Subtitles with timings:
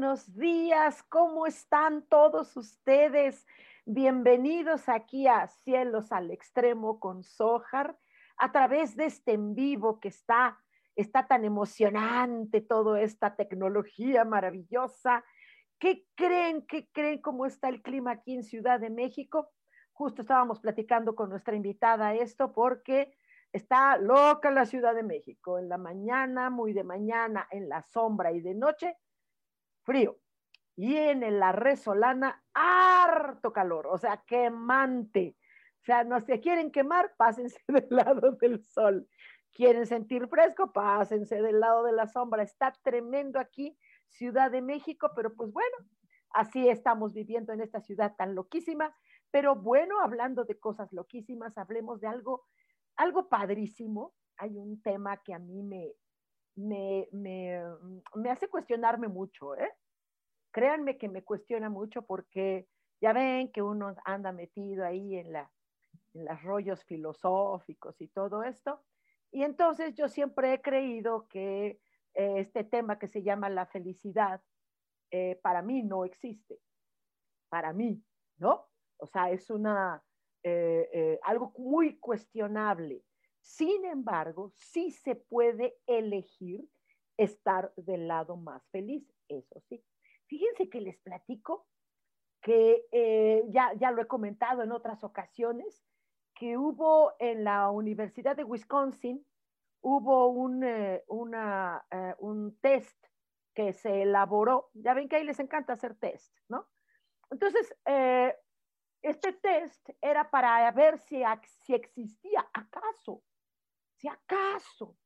[0.00, 1.02] Buenos días.
[1.10, 3.46] ¿Cómo están todos ustedes?
[3.84, 7.98] Bienvenidos aquí a Cielos al Extremo con Sojar
[8.38, 10.58] a través de este en vivo que está,
[10.96, 15.22] está tan emocionante, toda esta tecnología maravillosa.
[15.78, 16.64] ¿Qué creen?
[16.66, 19.50] ¿Qué creen cómo está el clima aquí en Ciudad de México?
[19.92, 23.12] Justo estábamos platicando con nuestra invitada esto porque
[23.52, 25.58] está loca la Ciudad de México.
[25.58, 28.96] En la mañana, muy de mañana, en la sombra y de noche,
[29.84, 30.18] frío.
[30.76, 35.36] Y en la resolana, harto calor, o sea, quemante.
[35.82, 39.08] O sea, no se quieren quemar, pásense del lado del sol.
[39.52, 42.42] Quieren sentir fresco, pásense del lado de la sombra.
[42.42, 43.76] Está tremendo aquí,
[44.08, 45.76] Ciudad de México, pero pues bueno,
[46.30, 48.94] así estamos viviendo en esta ciudad tan loquísima.
[49.30, 52.46] Pero bueno, hablando de cosas loquísimas, hablemos de algo,
[52.96, 54.14] algo padrísimo.
[54.36, 55.92] Hay un tema que a mí me,
[56.60, 57.62] me, me,
[58.14, 59.72] me hace cuestionarme mucho, ¿eh?
[60.52, 62.68] Créanme que me cuestiona mucho porque
[63.00, 65.50] ya ven que uno anda metido ahí en, la,
[66.14, 68.84] en los rollos filosóficos y todo esto.
[69.32, 71.80] Y entonces yo siempre he creído que
[72.14, 74.42] eh, este tema que se llama la felicidad,
[75.10, 76.60] eh, para mí no existe.
[77.48, 78.04] Para mí,
[78.38, 78.68] ¿no?
[78.98, 80.02] O sea, es una,
[80.42, 83.04] eh, algo muy cuestionable.
[83.40, 86.68] Sin embargo, sí se puede elegir
[87.16, 89.84] estar del lado más feliz, eso sí.
[90.26, 91.66] Fíjense que les platico
[92.40, 95.84] que eh, ya, ya lo he comentado en otras ocasiones,
[96.34, 99.26] que hubo en la Universidad de Wisconsin,
[99.82, 103.04] hubo un, eh, eh, un test
[103.54, 106.68] que se elaboró, ya ven que ahí les encanta hacer test, ¿no?
[107.30, 107.74] Entonces,
[109.02, 111.22] este test era para ver si,
[111.62, 113.22] si existía acaso,
[114.00, 114.96] si acaso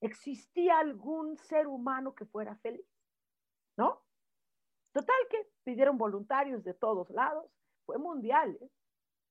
[0.00, 2.86] existía algún ser humano que fuera feliz,
[3.76, 4.02] ¿no?
[4.92, 7.44] Total que pidieron voluntarios de todos lados,
[7.84, 8.58] fue mundial.
[8.60, 8.70] ¿eh?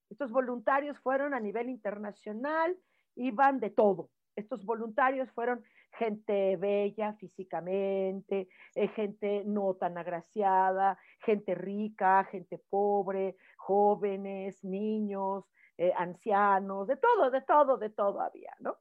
[0.09, 2.77] Estos voluntarios fueron a nivel internacional,
[3.15, 4.11] iban de todo.
[4.35, 5.63] Estos voluntarios fueron
[5.97, 15.45] gente bella físicamente, eh, gente no tan agraciada, gente rica, gente pobre, jóvenes, niños,
[15.77, 18.77] eh, ancianos, de todo, de todo, de todo había, ¿no?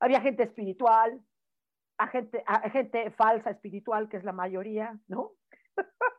[0.00, 1.22] Había gente espiritual,
[2.10, 5.32] gente, gente falsa espiritual, que es la mayoría, ¿no?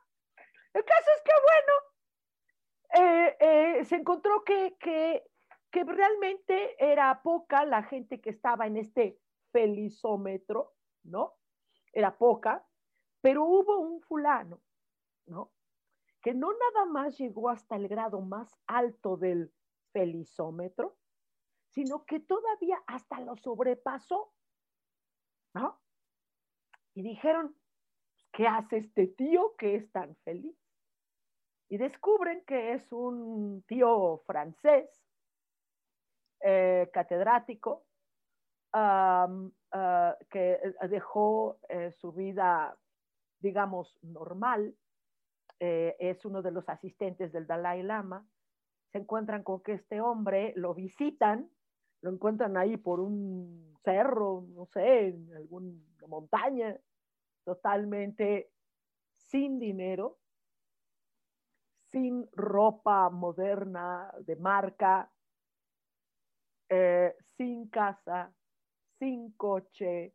[0.73, 1.31] El caso es que,
[2.95, 5.23] bueno, eh, eh, se encontró que, que,
[5.71, 9.19] que realmente era poca la gente que estaba en este
[9.51, 10.73] felizómetro,
[11.03, 11.33] ¿no?
[11.91, 12.65] Era poca,
[13.21, 14.61] pero hubo un fulano,
[15.25, 15.51] ¿no?
[16.21, 19.51] Que no nada más llegó hasta el grado más alto del
[19.93, 20.97] felizómetro,
[21.69, 24.33] sino que todavía hasta lo sobrepasó,
[25.55, 25.79] ¿no?
[26.95, 27.55] Y dijeron,
[28.31, 30.55] ¿qué hace este tío que es tan feliz?
[31.69, 34.89] Y descubren que es un tío francés,
[36.41, 37.85] eh, catedrático,
[38.73, 39.27] ah,
[40.29, 42.77] que dejó eh, su vida,
[43.39, 44.75] digamos, normal.
[45.59, 48.27] Eh, es uno de los asistentes del Dalai Lama.
[48.93, 51.49] Se encuentran con que este hombre lo visitan,
[52.01, 55.73] lo encuentran ahí por un cerro, no sé, en alguna
[56.07, 56.79] montaña,
[57.43, 58.51] totalmente
[59.15, 60.19] sin dinero,
[61.91, 65.11] sin ropa moderna de marca,
[66.69, 68.31] eh, sin casa,
[68.99, 70.13] sin coche,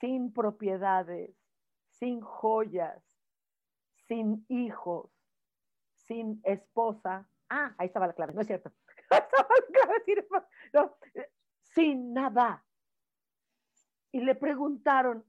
[0.00, 1.34] sin propiedades,
[1.90, 3.02] sin joyas,
[4.08, 5.10] sin hijos,
[5.94, 7.28] sin esposa.
[7.50, 8.72] Ah, ahí estaba la clave, no es cierto.
[11.74, 12.64] sin nada.
[14.12, 15.24] Y le preguntaron,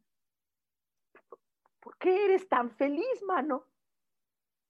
[1.80, 3.66] ¿por qué eres tan feliz, mano?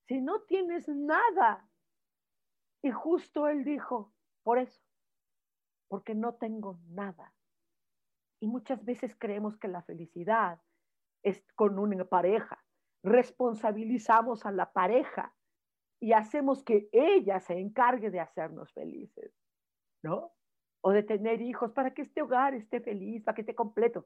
[0.08, 1.70] Si no tienes nada.
[2.82, 4.14] Y justo él dijo,
[4.44, 4.82] por eso,
[5.88, 7.34] porque no tengo nada.
[8.40, 10.62] Y muchas veces creemos que la felicidad
[11.24, 12.64] es con una pareja.
[13.04, 15.35] Responsabilizamos a la pareja
[16.06, 19.34] y hacemos que ella se encargue de hacernos felices,
[20.04, 20.34] ¿no?
[20.82, 24.06] O de tener hijos para que este hogar esté feliz, para que esté completo.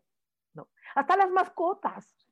[0.54, 0.70] No.
[0.96, 2.26] Hasta las mascotas.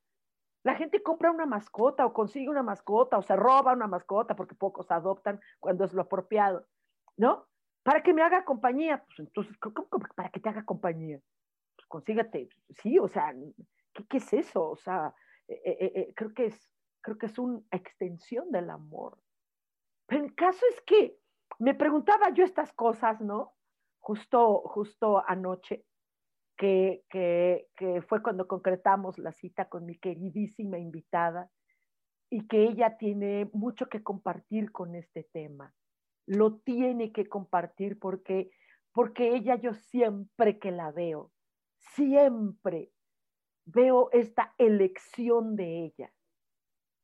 [0.64, 4.56] La gente compra una mascota o consigue una mascota o se roba una mascota porque
[4.56, 6.66] pocos adoptan cuando es lo apropiado,
[7.18, 7.46] ¿no?
[7.84, 9.04] Para que me haga compañía.
[9.04, 11.20] Pues entonces, ¿cómo, para que te haga compañía?
[11.76, 13.36] Pues consígate, sí, o sea,
[13.92, 14.70] ¿qué, es eso?
[14.70, 15.14] O sea,
[15.50, 16.72] eh, eh, eh, creo, que es,
[17.02, 19.18] creo que es una extensión del amor.
[20.08, 21.18] Pero el caso es que
[21.60, 23.54] me preguntaba yo estas cosas, ¿no?
[24.00, 25.86] Justo, justo anoche,
[26.58, 31.52] que, que, que, fue cuando concretamos la cita con mi queridísima invitada
[32.30, 35.74] y que ella tiene mucho que compartir con este tema.
[36.26, 38.50] Lo tiene que compartir porque,
[38.92, 41.32] porque ella yo siempre que la veo,
[41.78, 42.92] siempre
[43.66, 46.12] veo esta elección de ella.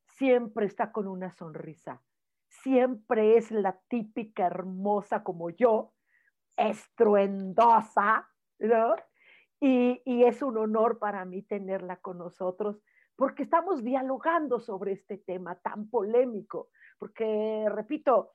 [0.07, 2.01] Siempre está con una sonrisa.
[2.63, 5.93] Siempre es la típica hermosa como yo,
[6.55, 8.29] estruendosa,
[8.59, 8.95] ¿no?
[9.59, 12.81] Y, es un honor para mí tenerla con nosotros
[13.15, 18.31] porque estamos dialogando sobre este tema tan polémico, porque, repito,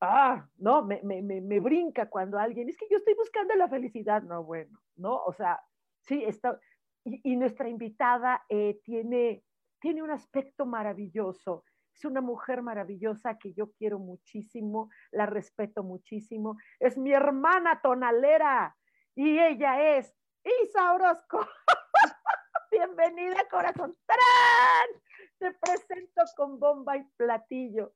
[0.00, 4.22] ah, no, me, me, me, brinca cuando alguien, es que yo estoy buscando la felicidad,
[4.22, 5.60] no, bueno, no, o sea,
[6.00, 6.58] sí, está,
[7.04, 9.44] y, nuestra invitada eh, tiene,
[9.80, 11.64] tiene un aspecto maravilloso,
[11.98, 18.76] es una mujer maravillosa que yo quiero muchísimo, la respeto muchísimo, es mi hermana tonalera
[19.16, 20.14] y ella es
[20.62, 21.40] Isa Orozco.
[22.70, 23.96] Bienvenida, corazón.
[24.06, 25.02] ¡Tarán!
[25.38, 27.92] Te presento con bomba y platillo.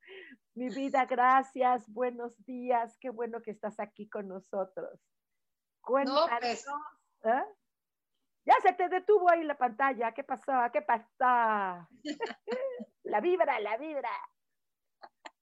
[0.55, 1.89] Mi vida, gracias.
[1.89, 2.99] Buenos días.
[2.99, 4.99] Qué bueno que estás aquí con nosotros.
[5.81, 6.29] Cuéntanos.
[6.41, 6.67] Pues.
[7.25, 7.45] ¿eh?
[8.47, 10.13] Ya se te detuvo ahí la pantalla.
[10.13, 10.53] ¿Qué pasó?
[10.73, 11.89] ¿Qué pasó?
[13.13, 14.11] la vibra, la vibra.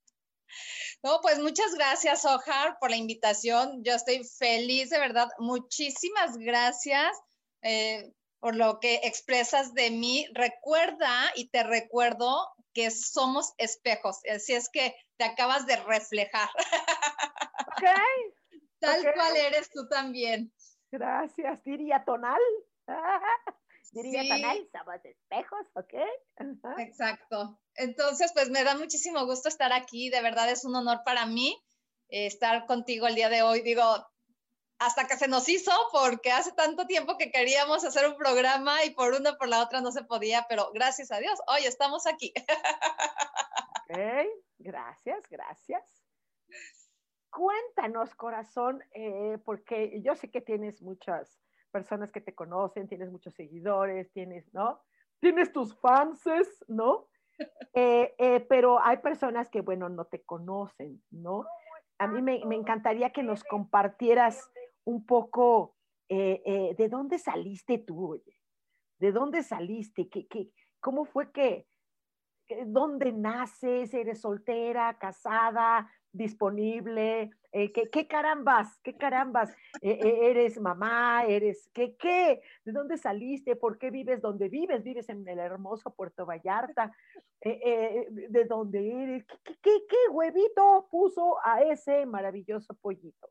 [1.03, 3.83] No, pues muchas gracias, Ojar, por la invitación.
[3.83, 5.29] Yo estoy feliz, de verdad.
[5.39, 7.17] Muchísimas gracias
[7.63, 10.27] eh, por lo que expresas de mí.
[10.35, 16.51] Recuerda y te recuerdo que somos espejos, así es que te acabas de reflejar.
[17.67, 17.85] Ok.
[18.81, 20.53] Tal cual eres tú también.
[20.91, 22.41] Gracias, diría tonal.
[23.93, 24.71] Diría sí.
[24.73, 25.95] somos espejos, ¿ok?
[26.79, 27.61] Exacto.
[27.75, 31.61] Entonces, pues me da muchísimo gusto estar aquí, de verdad es un honor para mí
[32.09, 33.63] eh, estar contigo el día de hoy.
[33.63, 33.83] Digo,
[34.79, 38.91] hasta que se nos hizo, porque hace tanto tiempo que queríamos hacer un programa y
[38.91, 42.33] por una por la otra no se podía, pero gracias a Dios, hoy estamos aquí.
[43.91, 43.99] Ok,
[44.59, 45.83] gracias, gracias.
[47.31, 53.35] Cuéntanos, corazón, eh, porque yo sé que tienes muchas personas que te conocen, tienes muchos
[53.35, 54.81] seguidores, tienes, ¿no?
[55.21, 57.07] Tienes tus fanses, ¿no?
[57.73, 61.47] Eh, eh, pero hay personas que, bueno, no te conocen, ¿no?
[61.97, 64.51] A mí me, encantaría que nos compartieras
[64.85, 65.75] un poco
[66.11, 68.37] eh, de dónde saliste tú, oye,
[68.99, 70.51] de dónde saliste, ¿Qué, qué,
[70.81, 71.67] cómo fue que,
[72.67, 79.51] dónde naces, eres soltera, casada, disponible, eh, ¿qué, carambas, qué carambas,
[79.81, 82.41] eh, eh, eres mamá, eres, ¿qué, qué?
[82.65, 83.57] ¿De dónde saliste?
[83.57, 84.83] ¿Por qué vives donde vives?
[84.85, 86.93] ¿Vives en el hermoso Puerto Vallarta?
[87.41, 89.25] ¿De dónde eres?
[89.45, 93.31] ¿Qué, qué, qué huevito puso a ese maravilloso pollito?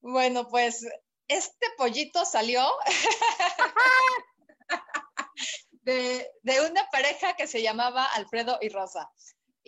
[0.00, 0.86] Bueno, pues
[1.28, 2.62] este pollito salió
[5.82, 9.10] de, de, una pareja que se llamaba Alfredo y Rosa.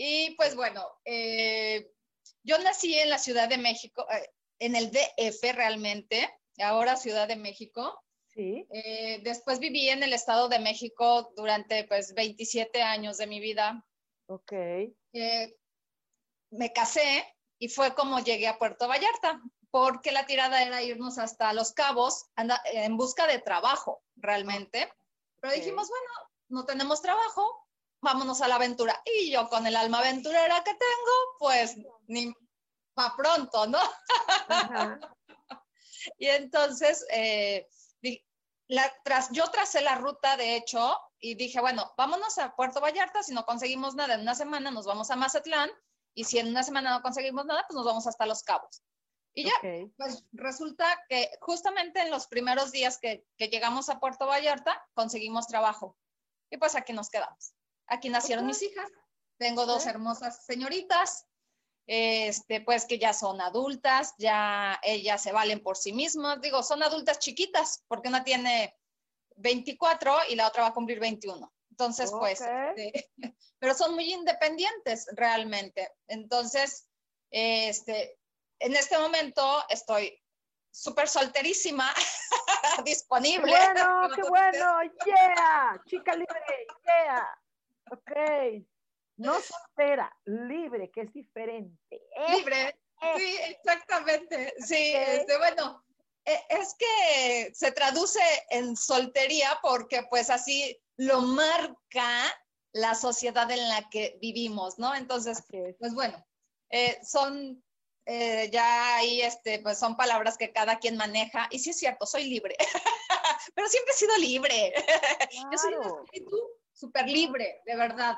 [0.03, 1.93] Y pues bueno, eh,
[2.43, 6.27] yo nací en la Ciudad de México, eh, en el DF realmente,
[6.59, 8.03] ahora Ciudad de México.
[8.29, 8.67] Sí.
[8.71, 13.87] Eh, después viví en el Estado de México durante pues 27 años de mi vida.
[14.29, 14.53] Ok.
[16.49, 17.27] me casé
[17.59, 22.25] y fue como llegué a Puerto Vallarta, porque la tirada era irnos hasta Los Cabos
[22.73, 24.91] en busca de trabajo, realmente.
[25.41, 27.60] Pero dijimos, bueno, no tenemos trabajo,
[28.01, 29.01] vámonos a la aventura.
[29.05, 31.77] Y yo con el alma aventurera que tengo, pues
[32.07, 32.35] ni
[32.95, 33.79] para pronto, ¿no?
[36.19, 37.69] y entonces, eh,
[38.69, 43.23] la, tras, yo tracé la ruta, de hecho, y dije, bueno, vámonos a Puerto Vallarta,
[43.23, 45.71] si no conseguimos nada en una semana, nos vamos a Mazatlán,
[46.15, 48.83] y si en una semana no conseguimos nada, pues nos vamos hasta Los Cabos.
[49.33, 49.53] Y ya,
[49.97, 55.47] pues resulta que justamente en los primeros días que, que llegamos a Puerto Vallarta, conseguimos
[55.47, 55.97] trabajo
[56.51, 57.55] Y pues aquí nos quedamos.
[57.91, 58.89] Aquí nacieron mis hijas.
[59.37, 61.27] Tengo dos hermosas señoritas,
[61.87, 66.41] este, pues que ya son adultas, ya ellas se valen por sí mismas.
[66.41, 68.79] Digo, son adultas chiquitas, porque una tiene
[69.37, 71.53] 24 y la otra va a cumplir 21.
[71.71, 73.11] Entonces, pues, este,
[73.59, 75.91] pero son muy independientes realmente.
[76.07, 76.89] Entonces,
[77.31, 78.19] este,
[78.61, 80.17] en este momento estoy
[80.71, 81.93] súper solterísima,
[82.85, 83.53] disponible.
[83.53, 86.41] Qué bueno, qué bueno, yeah, chica libre,
[86.85, 87.40] yeah.
[87.91, 88.13] Ok.
[89.17, 92.01] No soltera, libre, que es diferente.
[92.29, 92.79] Libre,
[93.17, 94.55] sí, exactamente.
[94.59, 95.85] Sí, este, bueno,
[96.25, 98.21] e, es que se traduce
[98.51, 102.23] en soltería porque pues así lo marca
[102.73, 104.95] la sociedad en la que vivimos, ¿no?
[104.95, 105.45] Entonces,
[105.79, 106.25] pues bueno,
[106.71, 107.63] eh, son
[108.07, 111.49] eh, ya ahí, este, pues son palabras que cada quien maneja.
[111.51, 112.57] Y sí es cierto, soy libre,
[113.55, 114.73] pero siempre he sido libre.
[115.53, 116.37] Yo soy un espíritu
[116.81, 118.17] súper libre, de verdad.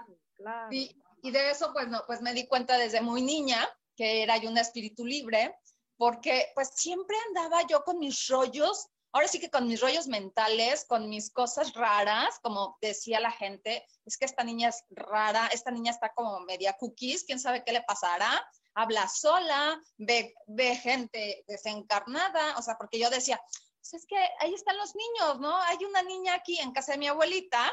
[0.70, 4.36] Y, y, de eso, pues, no, pues me di cuenta desde muy niña que era
[4.38, 5.54] yo un espíritu libre,
[5.96, 10.84] porque pues siempre andaba yo con mis rollos, ahora sí que con mis rollos mentales,
[10.86, 15.70] con mis cosas raras, como decía la gente, es que esta niña es rara, esta
[15.70, 21.44] niña está como media cookies, quién sabe qué le pasará, habla sola, ve, ve gente
[21.46, 23.40] desencarnada, o sea, porque yo decía,
[23.78, 25.56] pues es que ahí están los niños, ¿no?
[25.56, 27.72] Hay una niña aquí en casa de mi abuelita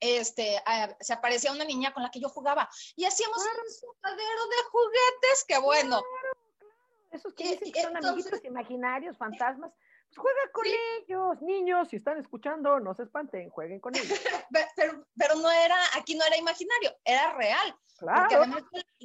[0.00, 0.62] este,
[1.00, 5.44] se aparecía una niña con la que yo jugaba y hacíamos un sudadero de juguetes,
[5.46, 6.00] que bueno.
[6.00, 6.80] Claro, claro.
[7.12, 9.72] Esos que dicen que son amiguitos imaginarios, fantasmas,
[10.08, 14.08] pues juega con ellos, niños, si están escuchando, no se espanten, jueguen con ellos.
[14.76, 17.76] pero, pero, no era, aquí no era imaginario, era real.
[17.98, 18.20] Claro.
[18.20, 18.62] Porque además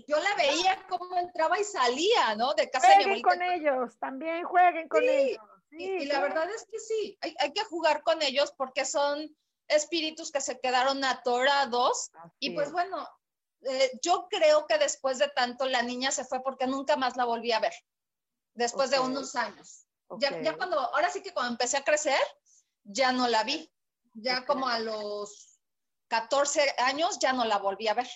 [0.07, 2.53] yo la veía cómo entraba y salía, ¿no?
[2.53, 5.43] De casa jueguen con ellos, también jueguen con ellos.
[5.71, 9.35] y, la verdad es que sí, hay, hay que jugar con ellos porque son
[9.67, 12.11] espíritus que se quedaron atorados.
[12.39, 13.07] y pues bueno,
[13.61, 17.25] eh, yo creo que después de tanto la niña se fue porque nunca más la
[17.25, 17.73] volví a ver,
[18.53, 19.87] después de unos años.
[20.19, 22.19] Ya, ya, cuando, ahora sí que cuando empecé a crecer,
[22.83, 23.71] ya no la vi.
[24.13, 25.59] Ya como a los
[26.07, 28.07] 14 años ya no la volví a ver.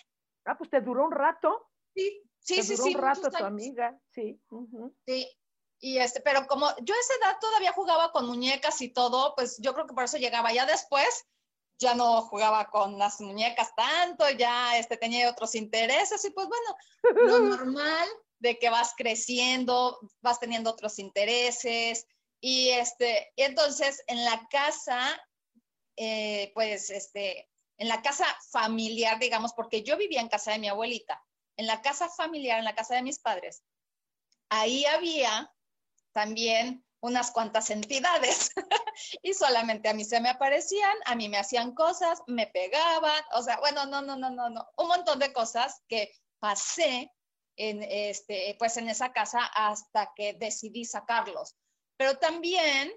[0.45, 1.69] Ah, pues te duró un rato.
[1.95, 2.75] Sí, sí, te sí.
[2.75, 4.39] Duró un rato tu amiga, sí.
[5.05, 5.27] Sí,
[5.79, 9.57] y este, pero como yo a esa edad todavía jugaba con muñecas y todo, pues
[9.59, 10.53] yo creo que por eso llegaba.
[10.53, 11.27] Ya después
[11.79, 17.25] ya no jugaba con las muñecas tanto, ya este, tenía otros intereses y pues bueno,
[17.25, 18.07] lo normal
[18.39, 22.05] de que vas creciendo, vas teniendo otros intereses
[22.41, 25.19] y este, y entonces en la casa,
[25.95, 30.67] eh, pues este, en la casa familiar, digamos, porque yo vivía en casa de mi
[30.67, 31.21] abuelita,
[31.57, 33.63] en la casa familiar, en la casa de mis padres,
[34.49, 35.53] ahí había
[36.13, 38.51] también unas cuantas entidades
[39.23, 43.41] y solamente a mí se me aparecían, a mí me hacían cosas, me pegaban, o
[43.41, 47.11] sea, bueno, no, no, no, no, no, un montón de cosas que pasé
[47.57, 51.55] en este, pues en esa casa hasta que decidí sacarlos.
[51.97, 52.91] Pero también,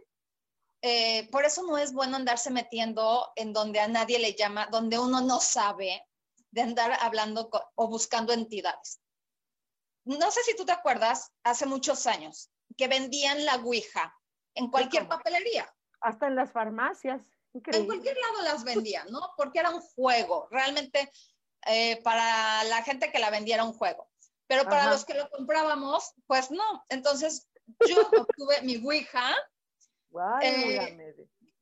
[0.82, 4.98] eh, por eso no es bueno andarse metiendo en donde a nadie le llama, donde
[4.98, 6.06] uno no sabe
[6.52, 9.00] de andar hablando o buscando entidades.
[10.04, 14.16] No sé si tú te acuerdas, hace muchos años, que vendían la Ouija
[14.54, 15.72] en cualquier papelería.
[16.00, 17.22] Hasta en las farmacias.
[17.54, 19.20] En cualquier lado las vendían, ¿no?
[19.36, 20.48] Porque era un juego.
[20.50, 21.10] Realmente
[21.66, 24.08] eh, para la gente que la vendía era un juego.
[24.46, 26.84] Pero para los que lo comprábamos, pues no.
[26.88, 27.48] Entonces
[27.88, 29.34] yo obtuve mi Ouija.
[30.42, 31.14] Eh,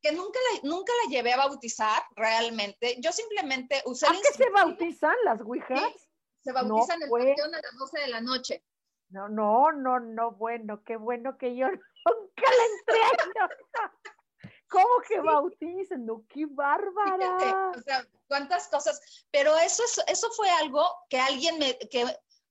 [0.02, 2.96] que nunca la, nunca la llevé a bautizar realmente.
[3.00, 4.06] Yo simplemente usé.
[4.06, 6.10] ¿A qué se bautizan las Ouijas?
[6.42, 8.64] se bautizan el panteón a las 12 de la noche.
[9.10, 13.20] No, no, no, no, bueno, qué bueno que yo nunca le entré.
[14.68, 16.06] ¿Cómo que bautizan?
[16.06, 17.72] No, qué bárbara.
[17.76, 19.26] o sea, cuántas cosas.
[19.32, 22.04] Pero eso, es, eso fue algo que alguien me, que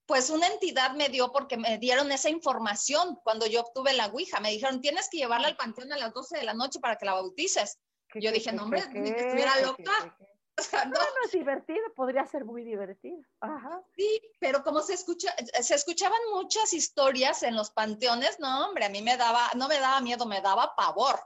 [0.05, 4.41] pues una entidad me dio porque me dieron esa información cuando yo obtuve la Ouija.
[4.41, 7.05] Me dijeron, tienes que llevarla al panteón a las 12 de la noche para que
[7.05, 7.79] la bautices.
[8.15, 10.17] Yo dije, no, hombre, ni que estuviera loca.
[10.87, 10.99] No.
[11.25, 13.21] es divertido, podría ser muy divertido.
[13.39, 13.81] Ajá.
[13.95, 18.89] Sí, pero como se escucha, se escuchaban muchas historias en los panteones, no, hombre, a
[18.89, 21.19] mí me daba, no me daba miedo, me daba pavor.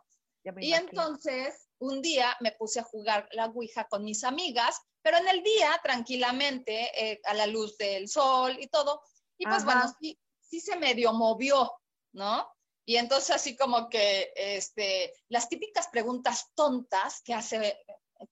[0.57, 5.27] y entonces, un día me puse a jugar la Ouija con mis amigas, pero en
[5.27, 9.01] el día, tranquilamente, eh, a la luz del sol y todo.
[9.37, 11.71] Y pues bueno, sí, sí se medio movió,
[12.13, 12.47] ¿no?
[12.85, 17.77] Y entonces así como que este, las típicas preguntas tontas que hace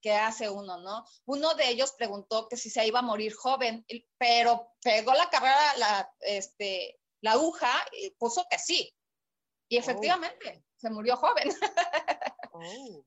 [0.00, 1.04] que hace uno, ¿no?
[1.26, 3.84] Uno de ellos preguntó que si se iba a morir joven,
[4.18, 8.92] pero pegó la carrera, la, este, la aguja y puso que sí.
[9.68, 9.80] Y oh.
[9.80, 11.50] efectivamente, se murió joven.
[12.54, 12.60] Oh,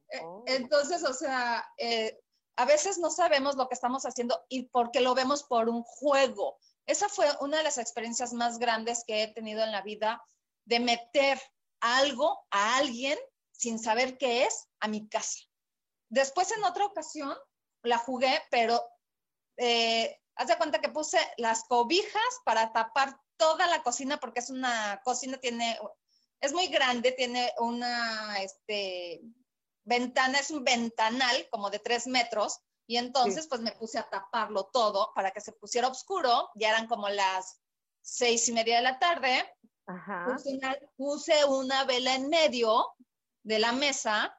[0.09, 0.43] eh, oh.
[0.47, 2.19] Entonces, o sea, eh,
[2.55, 6.57] a veces no sabemos lo que estamos haciendo y porque lo vemos por un juego.
[6.87, 10.23] Esa fue una de las experiencias más grandes que he tenido en la vida,
[10.65, 11.39] de meter
[11.79, 13.19] algo a alguien
[13.51, 15.39] sin saber qué es a mi casa.
[16.09, 17.35] Después en otra ocasión
[17.83, 18.81] la jugué, pero
[19.57, 24.49] eh, haz de cuenta que puse las cobijas para tapar toda la cocina porque es
[24.49, 25.79] una cocina, tiene,
[26.41, 29.21] es muy grande, tiene una este,
[29.83, 32.59] ventana, es un ventanal como de tres metros.
[32.87, 36.51] Y entonces, pues me puse a taparlo todo para que se pusiera oscuro.
[36.53, 37.59] Ya eran como las
[38.01, 39.43] seis y media de la tarde.
[40.95, 42.93] Puse, una, vela en medio
[43.43, 44.37] de la mesa,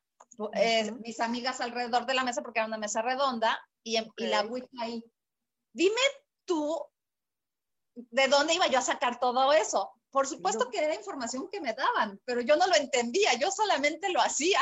[0.55, 4.43] eh, mis amigas alrededor de la mesa porque era una mesa redonda y, y la
[4.43, 5.05] Ouija ahí.
[5.73, 6.01] Dime
[6.45, 6.81] tú,
[7.95, 9.93] ¿de dónde iba yo a sacar todo eso?
[10.11, 14.11] Por supuesto que era información que me daban, pero yo no lo entendía, yo solamente
[14.11, 14.61] lo hacía.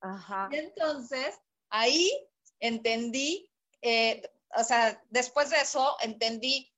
[0.00, 1.36] Ajá, Y entonces,
[1.70, 2.12] ahí
[2.60, 3.50] entendí,
[3.82, 4.22] eh,
[4.56, 6.72] o sea, después de eso entendí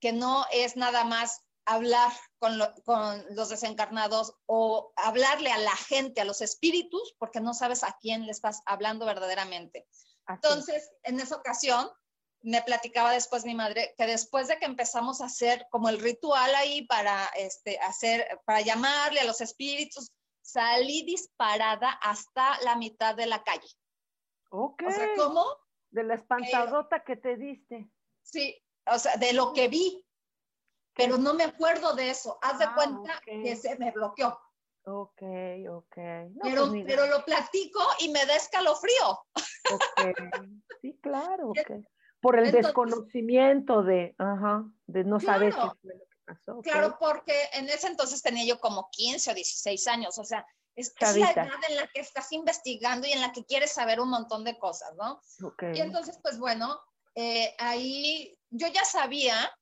[0.00, 2.58] que no es nada más hablar con,
[3.30, 8.26] los desencarnados o hablarle a la gente, a los espíritus, porque no sabes a quién
[8.26, 9.86] le estás hablando verdaderamente.
[10.28, 11.88] Entonces, en esa ocasión,
[12.42, 16.54] me platicaba después mi madre que después de que empezamos a hacer como el ritual
[16.54, 23.26] ahí para este, hacer, para llamarle a los espíritus, salí disparada hasta la mitad de
[23.26, 23.68] la calle.
[24.50, 24.82] Ok.
[24.86, 25.44] O sea, ¿cómo?
[25.90, 27.90] De la espantadota que te diste.
[28.22, 30.03] Sí, o sea, de lo que vi.
[30.94, 32.38] Pero no me acuerdo de eso.
[32.42, 34.38] Haz de ah, cuenta que se me bloqueó.
[34.86, 35.22] Ok,
[35.70, 35.96] ok.
[36.42, 39.10] pero, pues pero lo platico y me da escalofrío.
[39.72, 40.16] Ok,
[40.80, 41.52] sí, claro.
[41.64, 41.84] Okay.
[42.20, 46.60] Por el desconocimiento de, ajá, de no saber qué fue lo que pasó.
[46.62, 50.94] Claro, porque en ese entonces tenía yo como 15 o 16 años, o sea, es,
[51.00, 54.42] la edad en la que estás investigando y en la que quieres saber un montón
[54.42, 55.20] de cosas, ¿no?
[55.74, 56.80] Y entonces, pues bueno,
[57.14, 59.52] eh, ahí yo ya sabía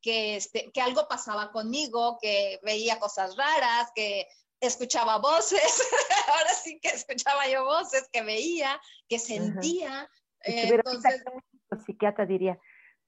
[0.00, 4.26] que, este, que algo pasaba conmigo, que veía cosas raras, que
[4.60, 5.60] escuchaba voces,
[6.28, 10.08] ahora sí que escuchaba yo voces, que veía, que sentía.
[10.44, 11.22] Eh, entonces,
[11.70, 12.58] el psiquiatra diría,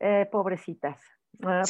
[0.01, 1.01] eh, pobrecitas,
[1.45, 1.63] ah,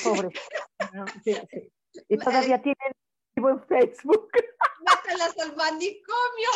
[2.08, 2.92] Y todavía tienen
[3.34, 4.30] vivo en Facebook.
[4.80, 6.50] Mételas al manicomio.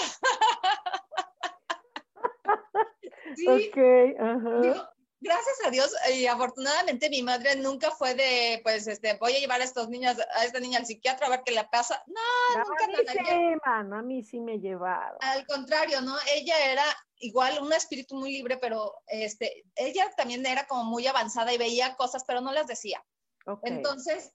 [3.37, 3.49] sí.
[3.49, 3.79] Ok,
[4.21, 9.39] ajá gracias a Dios y afortunadamente mi madre nunca fue de, pues, este, voy a
[9.39, 12.03] llevar a estos niños, a esta niña al psiquiatra a ver qué le pasa.
[12.07, 15.19] No, nunca a mí sí, a mí sí me llevaron.
[15.21, 16.17] Al contrario, ¿no?
[16.33, 16.85] Ella era
[17.19, 21.97] igual un espíritu muy libre, pero este, ella también era como muy avanzada y veía
[21.97, 23.05] cosas, pero no las decía.
[23.63, 24.33] Entonces,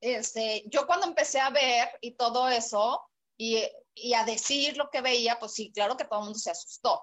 [0.00, 3.02] este, yo cuando empecé a ver y todo eso
[3.36, 3.64] y,
[3.94, 7.02] y a decir lo que veía, pues sí, claro que todo el mundo se asustó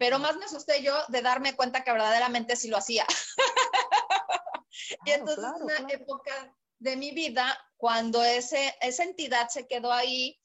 [0.00, 3.04] pero más me asusté yo de darme cuenta que verdaderamente sí lo hacía.
[5.04, 10.40] y entonces una época de mi vida, cuando ese, esa entidad se quedó ahí,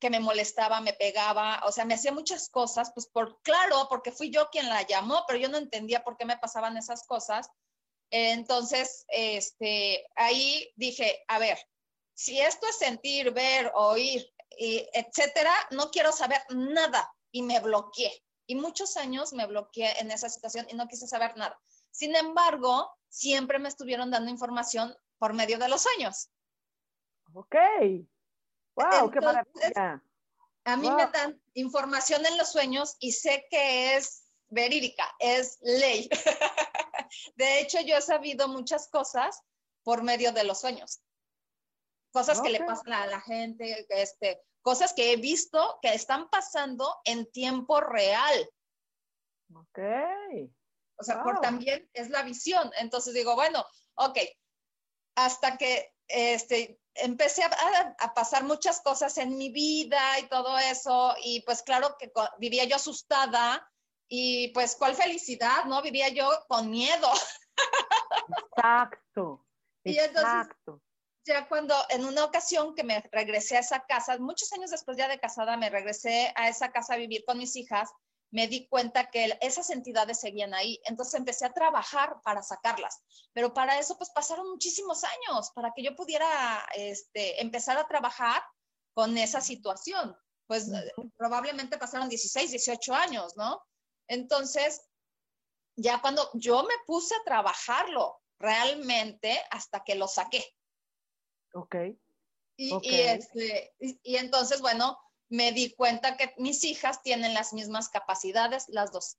[0.00, 4.10] que me molestaba, me pegaba, o sea, me hacía muchas cosas, pues por claro, porque
[4.10, 7.48] fui yo quien la llamó, pero yo no entendía por qué me pasaban esas cosas.
[8.10, 11.56] Entonces, este, ahí dije, a ver,
[12.12, 18.25] si esto es sentir, ver, oír, y etcétera, no quiero saber nada y me bloqueé
[18.46, 21.58] y muchos años me bloqueé en esa situación y no quise saber nada.
[21.90, 26.30] Sin embargo, siempre me estuvieron dando información por medio de los sueños.
[27.32, 27.56] Ok.
[28.74, 30.02] Wow, qué maravilla.
[30.64, 36.08] A mí me dan información en los sueños y sé que es verídica, es ley.
[37.36, 39.42] de hecho, yo he sabido muchas cosas
[39.82, 41.00] por medio de los sueños.
[42.10, 46.92] Cosas que le pasan a la gente, este, cosas que he visto que están pasando
[47.04, 48.50] en tiempo real.
[49.54, 49.78] Ok.
[50.98, 52.72] O sea, por también es la visión.
[52.80, 54.18] Entonces digo, bueno, ok,
[55.14, 61.42] hasta que este, empecé a, pasar muchas cosas en mi vida y todo eso, y
[61.42, 63.70] pues claro que vivía yo asustada
[64.08, 65.80] y pues cuál felicidad, ¿no?
[65.80, 67.08] Vivía yo con miedo.
[68.56, 69.46] Exacto.
[69.84, 70.82] Exacto
[71.26, 75.08] ya cuando en una ocasión que me regresé a esa casa, muchos años después ya
[75.08, 77.90] de casada, me regresé a esa casa a vivir con mis hijas,
[78.30, 80.80] me di cuenta que esas entidades seguían ahí.
[80.84, 83.02] Entonces empecé a trabajar para sacarlas.
[83.32, 88.42] Pero para eso, pues pasaron muchísimos años para que yo pudiera este, empezar a trabajar
[88.94, 90.16] con esa situación.
[90.46, 90.70] Pues
[91.16, 93.60] probablemente pasaron 16, 18 años, ¿no?
[94.08, 94.80] Entonces,
[95.76, 100.55] ya cuando yo me puse a trabajarlo realmente hasta que lo saqué.
[101.56, 101.74] Ok.
[102.58, 108.68] Y, este, y, entonces, bueno, me di cuenta que mis hijas tienen las mismas capacidades,
[108.68, 109.18] las dos.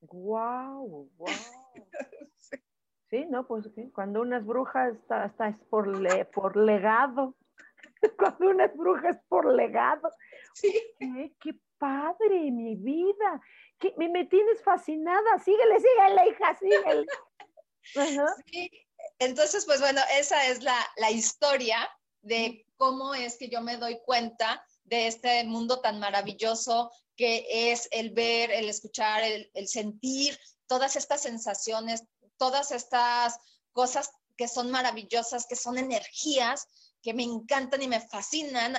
[0.00, 1.26] Wow, wow.
[3.08, 7.36] Sí, no, pues cuando una es bruja está, está es por, le, por legado.
[8.18, 10.10] Cuando una es bruja es por legado.
[10.54, 10.74] Sí.
[11.40, 13.40] qué padre, mi vida.
[13.78, 15.38] Que me, me, tienes fascinada.
[15.38, 17.06] Síguele, síguele, hija, síguele.
[18.50, 18.85] Sí.
[19.18, 21.88] Entonces, pues bueno, esa es la, la historia
[22.22, 27.88] de cómo es que yo me doy cuenta de este mundo tan maravilloso que es
[27.92, 32.04] el ver, el escuchar, el, el sentir, todas estas sensaciones,
[32.36, 33.38] todas estas
[33.72, 36.66] cosas que son maravillosas, que son energías,
[37.02, 38.76] que me encantan y me fascinan.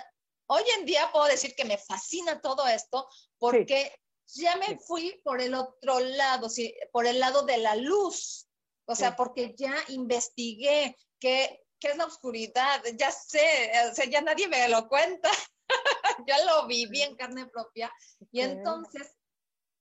[0.47, 3.91] Hoy en día puedo decir que me fascina todo esto porque
[4.27, 8.46] ya me fui por el otro lado, sí, por el lado de la luz.
[8.89, 14.21] O sea, porque ya investigué qué, qué es la oscuridad, ya sé, o sea, ya
[14.21, 15.29] nadie me lo cuenta.
[16.27, 17.91] ya lo viví en carne propia.
[18.31, 19.15] Y entonces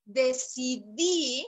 [0.05, 1.47] decidí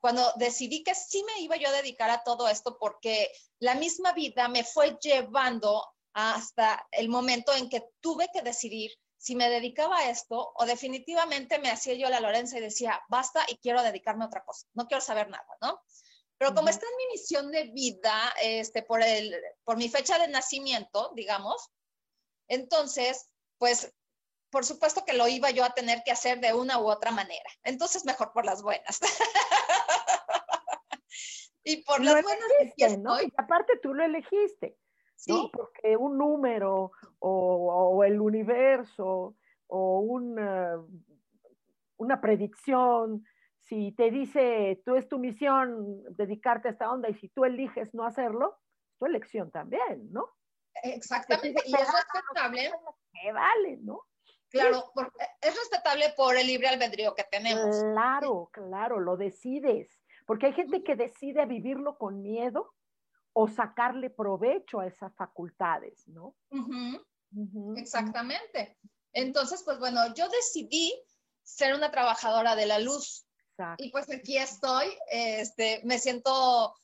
[0.00, 3.30] cuando decidí que sí me iba yo a dedicar a todo esto porque
[3.60, 9.34] la misma vida me fue llevando hasta el momento en que tuve que decidir si
[9.34, 13.56] me dedicaba a esto o definitivamente me hacía yo la Lorenza y decía, basta y
[13.58, 15.80] quiero dedicarme a otra cosa, no quiero saber nada, ¿no?
[16.38, 20.28] Pero como está en mi misión de vida, este, por, el, por mi fecha de
[20.28, 21.70] nacimiento, digamos,
[22.48, 23.92] entonces, pues
[24.50, 27.50] por supuesto que lo iba yo a tener que hacer de una u otra manera.
[27.64, 29.00] Entonces, mejor por las buenas.
[31.64, 32.98] y por las buenas.
[32.98, 33.20] ¿no?
[33.20, 34.76] Y aparte tú lo elegiste.
[35.16, 35.50] Sí.
[35.52, 40.80] Porque un número o, el universo o una,
[41.96, 43.26] una predicción,
[43.68, 47.94] si te dice, tú es tu misión dedicarte a esta onda y si tú eliges
[47.94, 48.58] no hacerlo,
[48.98, 50.28] tu elección también, ¿no?
[50.82, 52.72] Exactamente, y es respetable.
[53.12, 54.02] Que vale, ¿no?
[54.48, 54.92] Claro,
[55.42, 57.78] es respetable por el libre albedrío que tenemos.
[57.80, 60.00] Claro, claro, lo decides.
[60.24, 62.74] Porque hay gente que decide vivirlo con miedo
[63.34, 66.34] o sacarle provecho a esas facultades, ¿no?
[67.76, 68.78] Exactamente.
[69.12, 70.94] Entonces, pues bueno, yo decidí
[71.42, 73.27] ser una trabajadora de la luz.
[73.78, 76.74] Y pues aquí estoy, este, me siento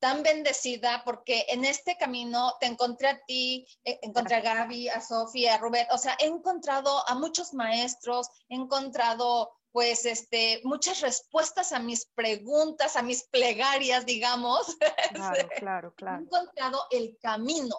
[0.00, 5.00] tan bendecida porque en este camino te encontré a ti, eh, encontré a Gaby, a
[5.00, 11.00] Sofía, a Rubén, o sea, he encontrado a muchos maestros, he encontrado pues este, muchas
[11.00, 14.76] respuestas a mis preguntas, a mis plegarias, digamos.
[15.14, 16.18] Claro, claro, claro.
[16.18, 17.76] He encontrado el camino.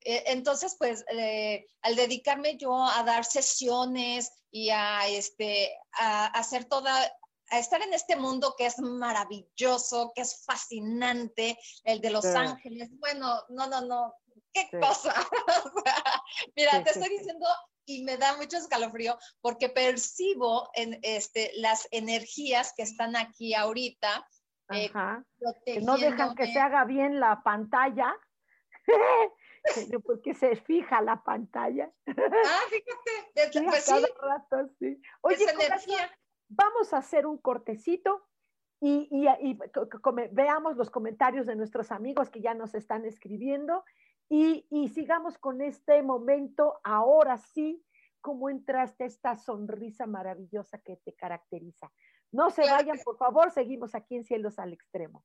[0.00, 6.66] E, entonces, pues, eh, al dedicarme yo a dar sesiones y a, este, a hacer
[6.66, 7.12] toda,
[7.50, 12.90] a estar en este mundo que es maravilloso, que es fascinante, el de Los Ángeles.
[12.98, 14.14] Bueno, no, no, no,
[14.52, 15.14] qué cosa.
[16.56, 17.46] mira, te estoy diciendo
[17.84, 24.26] y me da mucho escalofrío porque percibo en este, las energías que están aquí ahorita.
[24.70, 24.90] Eh,
[25.64, 28.12] que no dejan que se haga bien la pantalla.
[30.04, 31.90] porque se fija la pantalla.
[32.06, 33.52] Ah, fíjate.
[33.52, 35.00] Sí, pues cada rato, sí.
[35.20, 36.10] Oye, energía
[36.48, 38.26] Vamos a hacer un cortecito
[38.80, 39.26] y,
[40.32, 43.84] veamos los comentarios de nuestros amigos que ya nos están escribiendo
[44.28, 46.80] y, sigamos con este momento.
[46.84, 47.84] Ahora sí,
[48.20, 51.92] cómo entraste esta sonrisa maravillosa que te caracteriza.
[52.32, 55.24] No se vayan, por favor, seguimos aquí en Cielos al Extremo.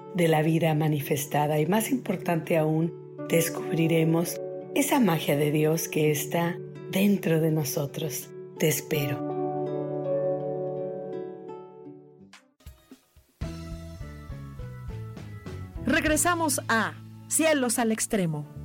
[0.15, 2.93] de la vida manifestada y más importante aún,
[3.29, 4.39] descubriremos
[4.75, 6.57] esa magia de Dios que está
[6.91, 8.29] dentro de nosotros.
[8.57, 9.31] Te espero.
[15.85, 16.93] Regresamos a
[17.27, 18.60] Cielos al Extremo.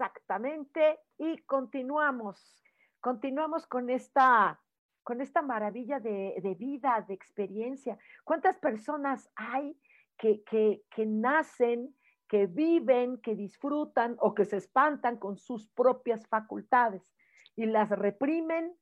[0.00, 2.62] Exactamente, y continuamos,
[3.00, 4.60] continuamos con esta,
[5.02, 7.98] con esta maravilla de, de vida, de experiencia.
[8.22, 9.76] ¿Cuántas personas hay
[10.16, 11.96] que, que, nacen,
[12.28, 17.12] que viven, que disfrutan o que se espantan con sus propias facultades
[17.56, 18.72] y las reprimen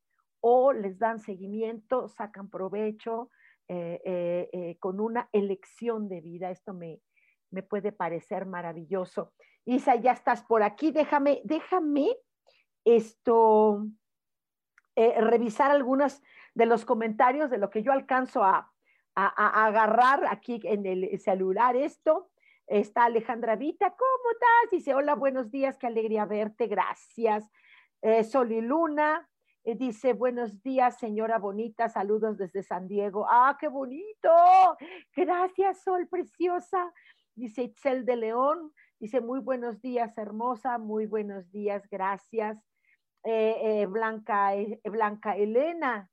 [0.40, 3.30] o les dan seguimiento, sacan provecho
[3.68, 6.50] eh, eh, eh, con una elección de vida.
[6.50, 7.00] Esto me,
[7.50, 9.32] me puede parecer maravilloso.
[9.64, 10.90] Isa, ya estás por aquí.
[10.90, 12.16] Déjame, déjame
[12.84, 13.86] esto,
[14.94, 16.22] revisar algunos
[16.54, 18.72] de los comentarios de lo que yo alcanzo a,
[19.16, 22.30] a, agarrar aquí en el celular esto.
[22.66, 24.70] Está Alejandra Vita, ¿cómo estás?
[24.70, 27.48] Dice, hola, buenos días, qué alegría verte, gracias.
[28.02, 29.28] Eh, Sol y Luna
[29.64, 33.26] eh, dice, buenos días, señora bonita, saludos desde San Diego.
[33.28, 34.30] ¡Ah, qué bonito!
[35.14, 36.92] Gracias, Sol, preciosa.
[37.36, 42.58] Dice Itzel de León, dice, muy buenos días, hermosa, muy buenos días, gracias.
[43.24, 44.52] Eh, Blanca,
[44.84, 46.10] Blanca Elena,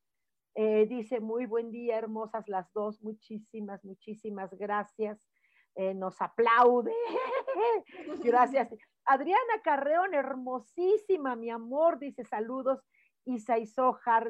[0.55, 5.27] eh, dice, muy buen día, hermosas las dos, muchísimas, muchísimas gracias.
[5.75, 6.93] Eh, nos aplaude.
[8.23, 8.69] gracias.
[9.05, 12.79] Adriana Carreón, hermosísima, mi amor, dice saludos.
[13.25, 13.55] Isa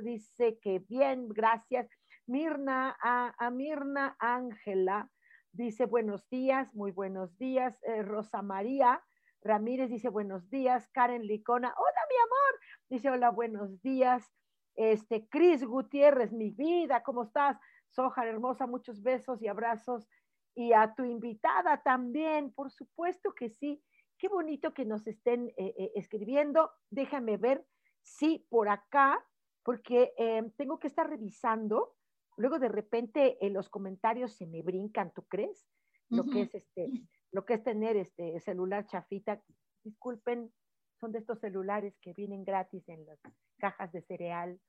[0.01, 1.89] dice que bien, gracias.
[2.25, 5.09] Mirna, a, Mirna Ángela
[5.53, 7.77] dice buenos días, muy buenos días.
[7.83, 9.01] Eh, Rosa María
[9.41, 10.87] Ramírez dice buenos días.
[10.89, 14.31] Karen Licona, hola mi amor, dice hola, buenos días.
[14.75, 17.57] Este, Cris Gutiérrez, mi vida, ¿cómo estás?
[17.89, 20.07] Soja hermosa, muchos besos y abrazos.
[20.55, 23.83] Y a tu invitada también, por supuesto que sí.
[24.17, 26.71] Qué bonito que nos estén eh, eh, escribiendo.
[26.89, 27.65] Déjame ver
[28.01, 29.23] si por acá,
[29.63, 31.95] porque em, tengo que estar revisando.
[32.37, 35.67] Luego de repente en los comentarios se me brincan, ¿tú crees?
[36.09, 36.89] Lo que es este,
[37.31, 39.41] lo que es tener este celular chafita.
[39.83, 40.51] Disculpen,
[40.99, 43.19] son de estos celulares que vienen gratis en las
[43.57, 44.59] cajas de cereal.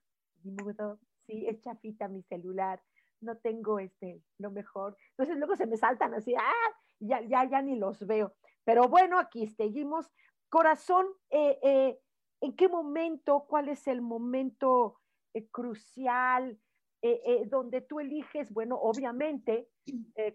[1.27, 2.83] sí, es chafita mi celular,
[3.20, 4.96] no tengo este, lo mejor.
[5.11, 6.70] Entonces luego se me saltan así, ¡ah!
[7.00, 8.35] Ya, ya, ya ni los veo.
[8.64, 10.11] Pero bueno, aquí seguimos.
[10.48, 11.98] Corazón, eh, eh,
[12.40, 15.00] ¿en qué momento, cuál es el momento
[15.35, 16.59] eh, crucial
[17.48, 19.68] donde tú eliges, bueno, obviamente,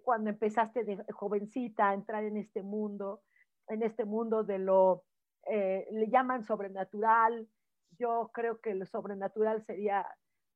[0.04, 3.22] cuando empezaste de jovencita a entrar en este mundo,
[3.68, 5.06] en este mundo de lo
[5.48, 7.48] eh, le llaman sobrenatural.
[7.98, 10.06] Yo creo que lo sobrenatural sería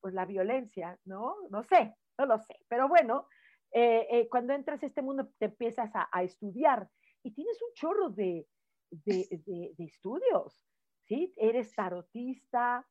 [0.01, 1.35] pues la violencia, ¿no?
[1.49, 2.59] No sé, no lo sé.
[2.67, 3.27] Pero bueno,
[3.71, 6.89] eh, eh, cuando entras a este mundo te empiezas a, estudiar
[7.23, 8.47] y tienes un chorro de,
[8.91, 10.63] de, estudios,
[11.05, 11.33] ¿sí?
[11.37, 12.85] Eres tarotista,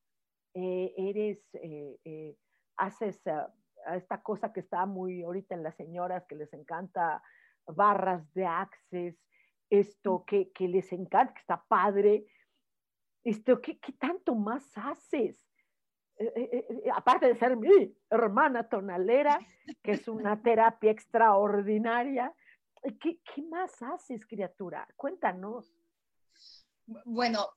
[0.54, 1.46] eres,
[2.76, 3.22] haces
[3.94, 7.22] esta cosa que está muy ahorita en las señoras que les encanta,
[7.66, 9.16] barras de access,
[9.70, 12.26] esto que, les encanta, que está padre,
[13.24, 15.48] esto, ¿qué, tanto más haces?
[16.18, 19.38] Eh, eh, eh, aparte de ser mi hermana tonalera,
[19.82, 22.35] que es una terapia extraordinaria,
[23.00, 24.87] ¿qué, más haces, criatura?
[24.96, 25.82] Cuéntanos.
[27.05, 27.51] Bueno,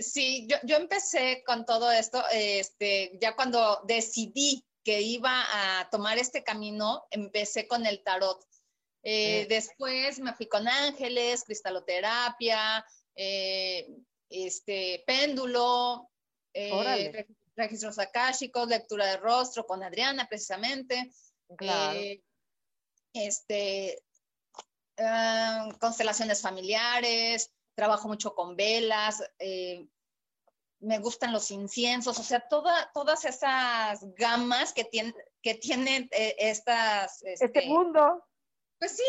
[0.00, 6.18] sí, yo, yo, empecé con todo esto, este, ya cuando decidí que iba a tomar
[6.18, 8.44] este camino, empecé con el tarot.
[9.04, 13.88] Eh, después me fui con ángeles, cristaloterapia, eh,
[14.28, 16.10] este, péndulo,
[16.52, 21.12] eh, registros akáshicos, lectura de rostro con Adriana precisamente.
[23.12, 24.02] este,
[24.98, 29.22] ah, constelaciones familiares, trabajo mucho con velas,
[30.80, 37.22] me gustan los inciensos, o sea, toda, todas esas gamas que, tiene, que tienen estas...
[37.22, 38.22] este, este mundo
[38.82, 39.04] pues sí,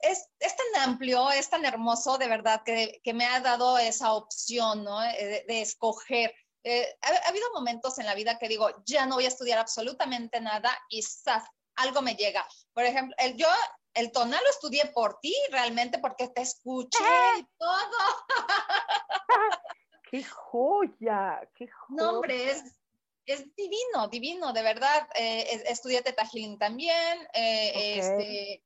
[0.00, 5.04] es, tan amplio, es tan hermoso, de verdad, que, me ha dado esa opción, ¿no?
[5.04, 6.34] Eh, de, escoger.
[6.62, 10.40] Eh, ha, habido momentos en la vida que digo, ya no voy a estudiar absolutamente
[10.40, 11.44] nada y ¡zas!
[11.76, 12.48] algo me llega.
[12.72, 13.46] Por ejemplo, el, yo
[13.94, 17.04] el tonal lo estudié por ti, realmente, porque te escuché
[17.38, 17.98] y todo.
[20.10, 22.02] qué joya, qué joya.
[22.02, 22.64] No, hombre, es,
[23.26, 25.08] es divino, divino, de verdad.
[25.14, 27.28] Eh, estudié Teta Healing también.
[27.32, 28.64] Eh, este,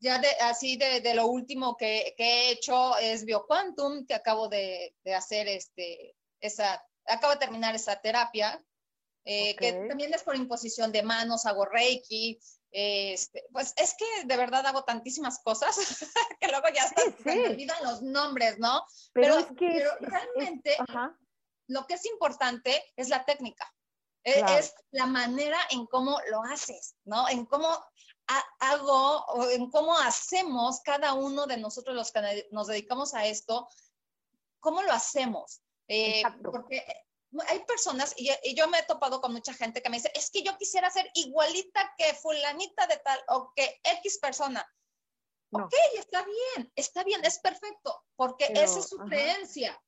[0.00, 4.48] ya de, así de, de lo último que, que, he hecho es BioQuantum, que acabo
[4.48, 8.62] de, de, hacer este, esa, acabo de terminar esa terapia,
[9.24, 12.38] eh, que también es por imposición de manos, hago Reiki.
[12.76, 15.76] Este, pues es que de verdad hago tantísimas cosas
[16.40, 18.84] que luego ya se me olvidan los nombres, ¿no?
[19.12, 20.76] Pero, es que pero realmente
[21.68, 23.72] lo que es importante es la técnica.
[24.24, 27.28] E, es la manera en cómo lo haces, ¿no?
[27.28, 27.68] En cómo
[28.58, 33.68] hago, o en cómo hacemos cada uno de nosotros los que nos dedicamos a esto,
[34.58, 35.62] cómo lo hacemos.
[35.86, 36.82] Eh, porque
[37.48, 40.42] hay personas, y, yo me he topado con mucha gente que me dice, es que
[40.42, 44.66] yo quisiera ser igualita que fulanita de tal o que X persona.
[45.50, 49.80] Ok, está bien, está bien, es perfecto, porque esa es su creencia.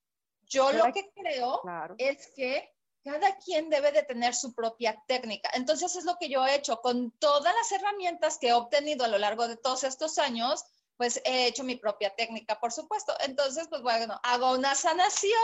[0.43, 1.61] Yo lo que creo
[1.99, 5.51] es que cada quien debe de tener su propia técnica.
[5.55, 9.09] Entonces es lo que yo he hecho con todas las herramientas que he obtenido a
[9.09, 10.65] lo largo de todos estos años,
[10.97, 13.13] pues he hecho mi propia técnica, por supuesto.
[13.25, 15.37] Entonces, pues bueno, hago unas sanaciones.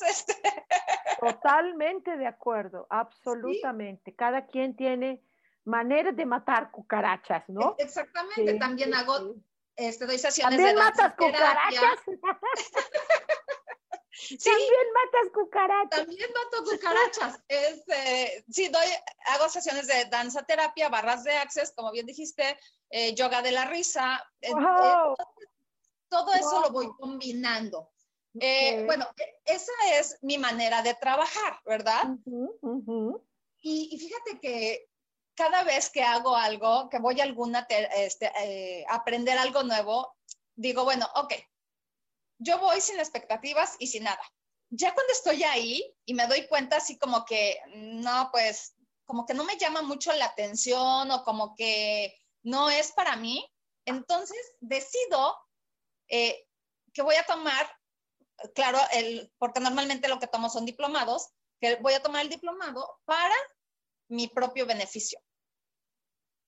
[0.08, 0.34] Este.
[1.20, 4.14] Totalmente de acuerdo, absolutamente.
[4.14, 5.22] Cada quien tiene
[5.64, 7.76] maneras de matar cucarachas, ¿no?
[7.78, 9.34] E-, exactamente, también hago,
[9.76, 11.98] este, doy sesiones ¿También matas cucarachas?
[14.42, 16.06] También matas cucarachas.
[16.06, 17.40] También mato cucarachas.
[17.48, 18.86] Este, sí, doy,
[19.26, 22.58] hago sesiones de danza terapia, barras de access, como bien dijiste,
[22.90, 24.22] eh, yoga de la risa.
[26.08, 27.90] todo eso lo voy combinando.
[28.40, 32.16] Eh, bueno, e, esa es mi manera de trabajar, ¿verdad?
[33.62, 34.88] Y, fíjate que
[35.34, 40.16] cada vez que hago algo, que voy a alguna, este, eh, aprender algo nuevo,
[40.54, 41.34] digo, bueno, ok,
[42.38, 44.20] yo voy sin expectativas y sin nada.
[44.70, 49.34] Ya cuando estoy ahí y me doy cuenta así como que, no, pues, como que
[49.34, 53.48] no me llama mucho la atención o como que no es para mí,
[53.84, 55.36] entonces decido
[56.08, 56.46] eh,
[56.92, 57.70] que voy a tomar,
[58.54, 61.28] claro, el, porque normalmente lo que tomo son diplomados,
[61.60, 63.34] que voy a tomar el diplomado para
[64.08, 65.20] mi propio beneficio.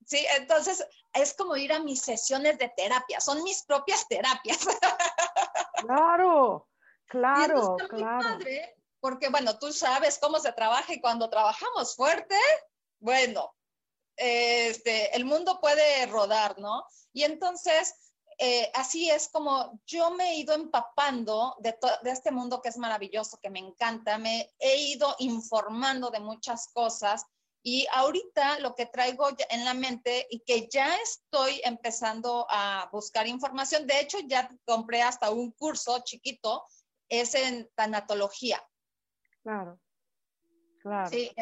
[0.04, 4.58] Sí, entonces es como ir a mis sesiones de terapia, son mis propias terapias.
[5.80, 6.68] Claro,
[7.06, 8.28] claro, claro.
[8.28, 12.36] Padre, porque bueno, tú sabes cómo se trabaja y cuando trabajamos fuerte,
[13.00, 13.54] bueno,
[14.16, 16.84] este, el mundo puede rodar, ¿no?
[17.12, 22.60] Y entonces, eh, así es como yo me he ido empapando de, de, este mundo
[22.60, 27.24] que es maravilloso, que me encanta, me he ido informando de muchas cosas
[27.62, 33.26] y ahorita lo que traigo en la mente y que ya estoy empezando a buscar
[33.26, 36.64] información, de hecho ya compré hasta un curso chiquito,
[37.08, 38.62] es en tanatología.
[39.42, 39.80] Claro,
[40.82, 41.10] claro.
[41.10, 41.32] Sí.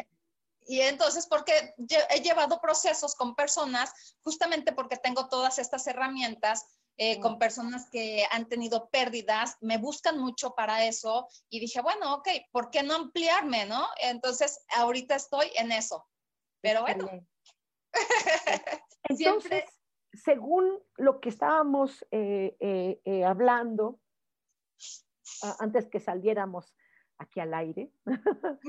[0.69, 1.73] Y entonces, porque
[2.09, 6.65] he llevado procesos con personas, justamente porque tengo todas estas herramientas,
[6.99, 12.15] eh, con personas que han tenido pérdidas, me buscan mucho para eso y dije, bueno,
[12.15, 13.85] ok, ¿por qué no ampliarme, no?
[14.01, 16.07] Entonces, ahorita estoy en eso.
[16.59, 17.07] Pero bueno.
[19.03, 19.65] Entonces,
[20.11, 23.99] según lo que estábamos eh, eh, hablando
[25.59, 26.73] antes que saliéramos
[27.19, 27.91] aquí al aire,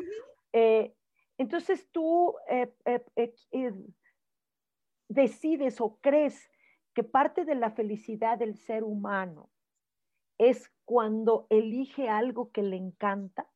[1.39, 2.35] entonces tú
[5.09, 6.51] decides o crees
[6.99, 9.51] que parte de la felicidad del ser humano
[10.37, 13.49] es cuando elige algo que le encanta.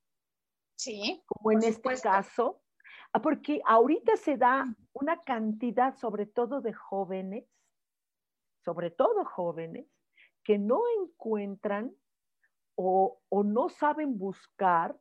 [0.76, 1.24] Sí.
[1.26, 2.62] Como en este caso,
[3.14, 7.44] Ah, porque ahorita se da una cantidad, sobre todo de jóvenes,
[8.64, 9.86] sobre todo jóvenes,
[10.42, 11.94] que no encuentran
[12.74, 14.98] o, no saben buscar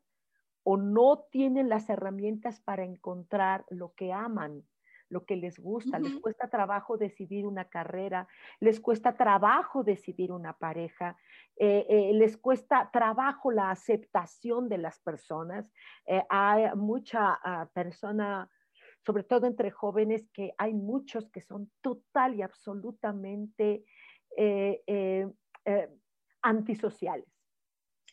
[0.63, 4.67] o no tienen las herramientas para encontrar lo que aman
[5.11, 8.27] lo que les gusta, les cuesta trabajo decidir una carrera,
[8.59, 11.17] les cuesta trabajo decidir una pareja,
[11.57, 15.69] eh, eh, les cuesta trabajo la aceptación de las personas.
[16.05, 18.49] Eh, hay mucha ah, persona,
[19.05, 23.83] sobre todo entre jóvenes, que hay muchos que son total y absolutamente
[26.41, 27.27] antisociales.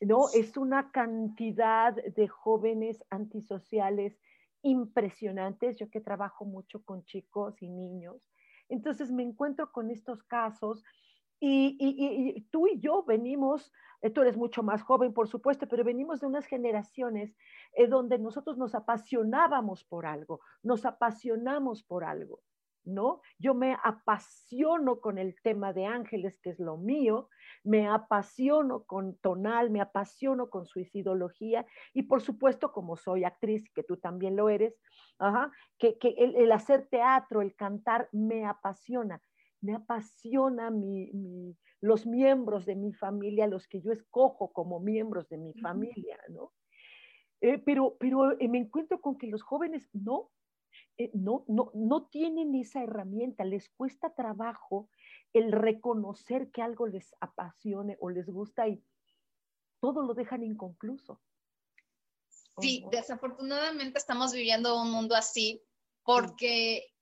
[0.01, 0.25] ¿no?
[0.35, 4.19] Es una cantidad de jóvenes antisociales
[4.63, 8.17] impresionantes, yo que trabajo mucho con chicos y niños.
[8.69, 10.83] Entonces me encuentro con estos casos
[11.41, 16.21] y, tú y yo venimos, eh, tú eres mucho más joven, por supuesto, pero venimos
[16.21, 17.37] de unas generaciones
[17.75, 22.41] eh, donde nosotros nos apasionábamos por algo, nos apasionamos por algo,
[22.89, 23.21] ¿no?
[23.39, 27.29] Yo me apasiono con el tema de ángeles, que es lo mío,
[27.63, 33.83] me apasiono con tonal, me apasiono con suicidología y por supuesto como soy actriz, que
[33.83, 34.75] tú también lo eres,
[35.79, 39.21] que, el, hacer teatro, el cantar, me apasiona,
[39.61, 40.73] me apasiona
[41.81, 46.53] los miembros de mi familia, los que yo escojo como miembros de mi familia, ¿no?
[47.41, 50.31] Eh, pero pero eh, me encuentro con que los jóvenes no,
[50.99, 54.89] eh, no, no, no tienen esa herramienta, les cuesta trabajo
[55.33, 58.83] el reconocer que algo les apasione o les gusta y
[59.81, 61.21] todo lo dejan inconcluso.
[62.61, 65.63] Sí, desafortunadamente estamos viviendo un mundo así
[66.03, 66.93] porque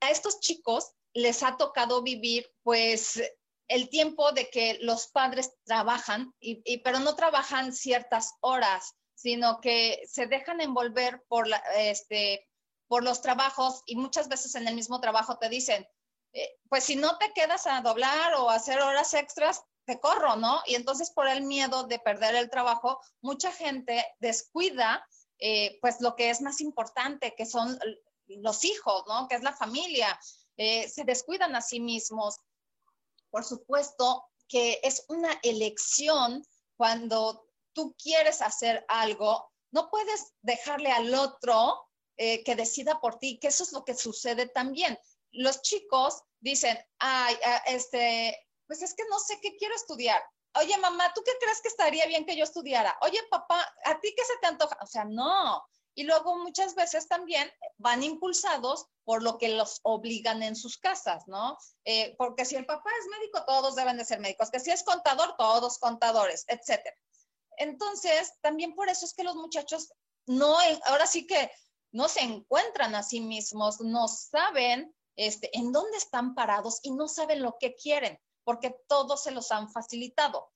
[0.00, 3.22] a estos chicos les ha tocado vivir pues
[3.68, 10.02] el tiempo de que los padres trabajan, y, pero no trabajan ciertas horas, sino que
[10.06, 12.46] se dejan envolver por, la, este,
[12.92, 15.88] por los trabajos y muchas veces en el mismo trabajo te dicen,
[16.34, 20.60] eh, pues si no te quedas a doblar o hacer horas extras, te corro, ¿no?
[20.66, 26.14] Y entonces por el miedo de perder el trabajo, mucha gente descuida eh, pues lo
[26.16, 27.78] que es más importante, que son
[28.26, 29.26] los hijos, ¿no?
[29.26, 30.20] Que es la familia.
[30.58, 32.36] Eh, se descuidan a sí mismos.
[33.30, 41.14] Por supuesto que es una elección cuando tú quieres hacer algo, no puedes dejarle al
[41.14, 44.98] otro eh, que decida por ti, que eso es lo que sucede también.
[45.30, 48.36] Los chicos dicen, ay, ah, este,
[48.66, 50.22] pues es que no sé qué quiero estudiar.
[50.60, 52.96] Oye, mamá, ¿tú qué crees que estaría bien que yo estudiara?
[53.00, 54.76] Oye, papá, ¿a ti qué se te antoja?
[54.82, 55.64] O sea, no.
[55.94, 61.24] Y luego muchas veces también van impulsados por lo que los obligan en sus casas,
[61.26, 61.58] ¿no?
[61.84, 64.82] Eh, porque si el papá es médico, todos deben de ser médicos, que si es
[64.84, 66.96] contador, todos contadores, etcétera.
[67.58, 69.92] Entonces, también por eso es que los muchachos
[70.26, 71.50] no, ahora sí que
[71.92, 77.06] no se encuentran a sí mismos, no saben este, en dónde están parados y no
[77.06, 80.50] saben lo que quieren, porque todos se los han facilitado.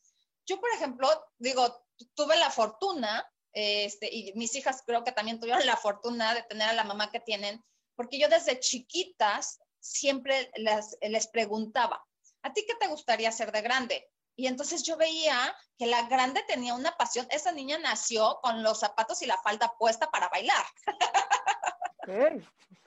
[0.47, 1.09] Yo, por ejemplo,
[1.39, 1.85] digo,
[2.15, 6.69] tuve la fortuna, este, y mis hijas creo que también tuvieron la fortuna de tener
[6.69, 7.63] a la mamá que tienen,
[7.95, 12.05] porque yo desde chiquitas siempre les, les preguntaba,
[12.43, 14.11] ¿a ti qué te gustaría ser de grande?
[14.37, 15.37] Y entonces yo veía
[15.79, 17.27] que la grande tenía una pasión.
[17.31, 20.65] Esa niña nació con los zapatos y la falda puesta para bailar.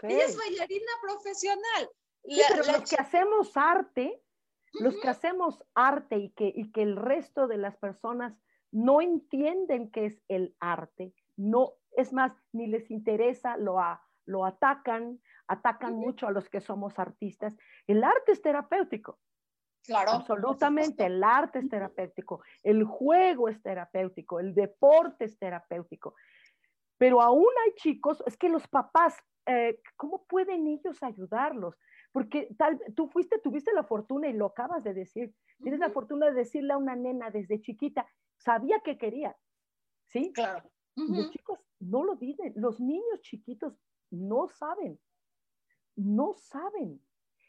[0.03, 1.89] Ella es bailarina profesional.
[2.23, 4.21] pero los que hacemos arte,
[4.73, 8.33] los que hacemos arte y que, y que el resto de las personas
[8.71, 13.77] no entienden qué es el arte, no, es más, ni les interesa, lo,
[14.25, 17.57] lo atacan, atacan mucho a los que somos artistas.
[17.87, 19.17] El arte es terapéutico.
[19.85, 20.11] Claro.
[20.11, 26.15] Absolutamente, el arte es terapéutico, el juego es terapéutico, el deporte es terapéutico.
[26.97, 31.75] Pero aún hay chicos, es que los papás, eh, ¿cómo pueden ellos ayudarlos?
[32.11, 36.27] Porque tal, tú fuiste, tuviste la fortuna y lo acabas de decir, tienes la fortuna
[36.27, 38.05] de decirle a una nena desde chiquita,
[38.37, 39.35] sabía que quería,
[40.07, 40.31] ¿sí?
[40.33, 40.69] Claro.
[40.95, 43.79] Los chicos no lo dicen, los niños chiquitos
[44.11, 44.99] no saben,
[45.95, 47.01] no saben.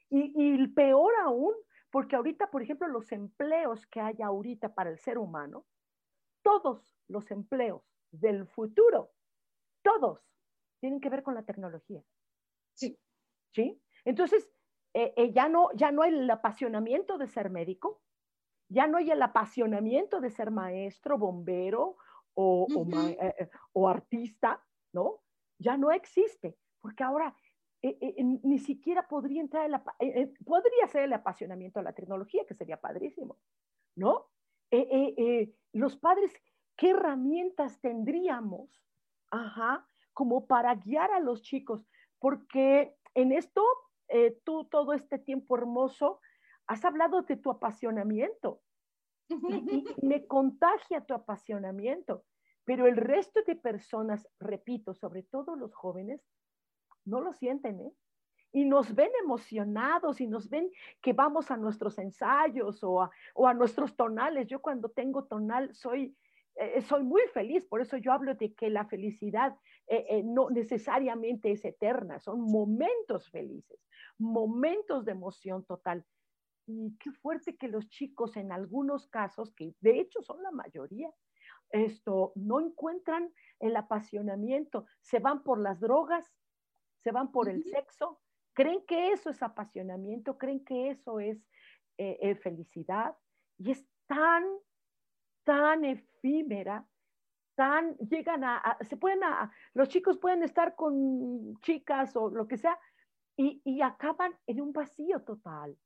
[0.08, 1.54] Y, y peor aún,
[1.90, 5.66] porque ahorita, por ejemplo, los empleos que hay ahorita para el ser humano,
[6.42, 9.12] todos los empleos del futuro,
[9.82, 10.20] todos
[10.80, 12.02] tienen que ver con la tecnología.
[12.74, 12.98] Sí.
[13.52, 13.82] ¿Sí?
[14.04, 14.48] Entonces,
[14.94, 18.02] eh, eh, ya, no, ya no hay el apasionamiento de ser médico,
[18.68, 21.96] ya no hay el apasionamiento de ser maestro, bombero
[22.34, 22.66] o,
[23.20, 25.22] eh, o artista, ¿no?
[25.58, 27.36] Ya no existe, porque ahora
[27.82, 32.44] eh, eh, ni siquiera podría entrar el, eh, podría ser el apasionamiento a la tecnología,
[32.46, 33.38] que sería padrísimo,
[33.96, 34.26] ¿no?
[35.72, 36.32] los padres,
[36.76, 38.84] ¿qué herramientas tendríamos,
[39.32, 41.84] ajá, como para guiar a los chicos?
[42.20, 43.64] Porque en esto,
[44.44, 46.20] tú todo este tiempo hermoso,
[46.68, 48.62] has hablado de tu apasionamiento
[49.28, 52.24] y me contagia tu apasionamiento,
[52.64, 56.22] pero el resto de personas, repito, sobre todo los jóvenes,
[57.04, 57.92] no lo sienten, ¿eh?
[58.52, 60.70] Y nos ven emocionados y nos ven
[61.00, 64.48] que vamos a nuestros ensayos o a, nuestros tonales.
[64.48, 66.16] Yo cuando tengo tonal soy,
[66.56, 70.50] eh, soy muy feliz, por eso yo hablo de que la felicidad eh, eh, no
[70.50, 73.78] necesariamente es eterna, son momentos felices,
[74.18, 76.04] momentos de emoción total.
[76.66, 81.10] Y qué fuerte que los chicos en algunos casos, que de hecho son la mayoría,
[81.70, 86.32] esto no encuentran el apasionamiento, se van por las drogas,
[87.02, 88.20] se van por el sexo,
[88.52, 91.38] creen que eso es apasionamiento, creen que eso es
[91.98, 93.16] eh, eh, felicidad
[93.58, 94.44] y es tan,
[95.44, 96.86] tan efímera,
[97.54, 102.56] tan, llegan a, se pueden a, los chicos pueden estar con chicas o lo que
[102.56, 102.78] sea
[103.36, 105.76] y, acaban en un vacío total,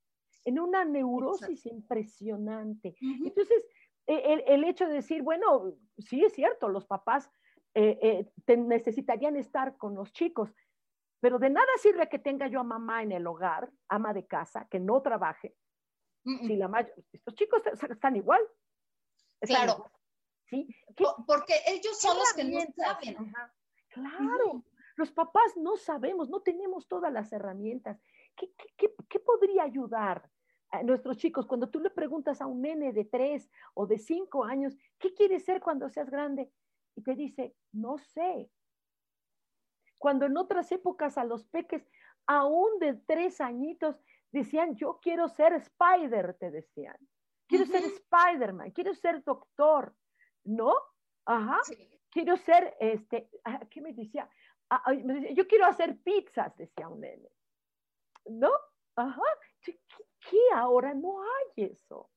[0.45, 2.97] en una neurosis impresionante.
[3.01, 3.65] Entonces,
[4.07, 7.31] e, el, hecho de decir, bueno, sí es cierto, los papás
[7.75, 10.55] eh, eh, necesitarían estar con los chicos,
[11.25, 14.69] pero de nada sirve que tenga yo a mamá en el hogar, ama de casa,
[14.71, 15.57] que no trabaje.
[16.23, 18.43] Si la estos chicos están igual.
[19.41, 19.91] claro.
[20.45, 20.69] ¿Sí?
[21.27, 23.17] Porque ellos son los que no saben.
[23.89, 24.65] Claro.
[24.97, 28.03] Los papás no sabemos, no tenemos todas las herramientas.
[28.37, 30.31] ¿Qué, qué, podría ayudar
[30.73, 34.45] a nuestros chicos cuando tú le preguntas a un nene de tres o de cinco
[34.45, 36.53] años, ¿qué quieres ser cuando seas grande?
[36.95, 38.51] Y te dice, no sé.
[40.05, 41.83] Cuando en otras épocas a los peques,
[42.27, 43.97] aún de tres añitos,
[44.33, 46.99] decían, yo quiero ser Spider, te decían.
[47.49, 49.97] Quiero ser Spider-Man, quiero ser doctor,
[50.45, 50.75] ¿no?
[51.25, 51.59] Ajá.
[52.11, 54.29] Quiero ser, este, ah, ¿qué me decía?
[54.69, 57.31] Ah, yo quiero hacer pizzas, decía un nene.
[58.27, 58.51] ¿No?
[58.97, 59.23] Ajá.
[59.63, 59.79] ¿Qué,
[60.55, 62.11] ahora no hay eso?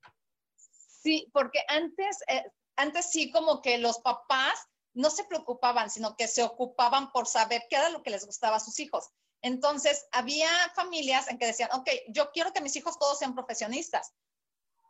[0.54, 4.67] Sí, porque antes, eh, antes sí como que los papás
[4.98, 8.56] no se preocupaban, sino que se ocupaban por saber qué era lo que les gustaba
[8.56, 9.10] a sus hijos.
[9.42, 14.12] Entonces, había familias en que decían, ok, yo quiero que mis hijos todos sean profesionistas.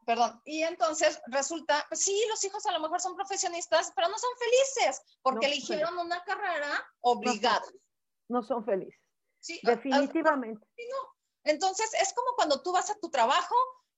[0.07, 0.41] Perdón.
[0.47, 4.31] Y entonces resulta, pues sí, los hijos a lo mejor son profesionistas, pero no son
[4.39, 7.67] felices porque eligieron una carrera obligada.
[8.29, 8.99] No son, felices.
[9.41, 10.67] Sí, Definitivamente.
[10.91, 11.15] no.
[11.45, 13.55] Entonces, es como cuando tú vas a tu trabajo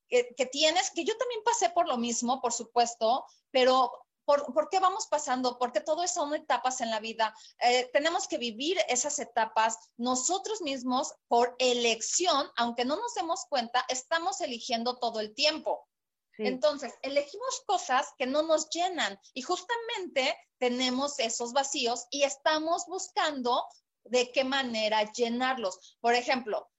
[0.09, 3.93] que, que, tienes, que yo también pasé por lo mismo, por supuesto, pero
[4.53, 5.57] ¿Por, qué vamos pasando?
[5.57, 7.35] Porque todo eso son etapas en la vida.
[7.59, 13.85] Eh, tenemos que vivir esas etapas nosotros mismos por elección, aunque no nos demos cuenta,
[13.89, 15.87] estamos eligiendo todo el tiempo.
[16.37, 23.63] Entonces, elegimos cosas que no nos llenan y justamente tenemos esos vacíos y estamos buscando
[24.05, 25.97] de qué manera llenarlos.
[25.99, 26.71] Por ejemplo,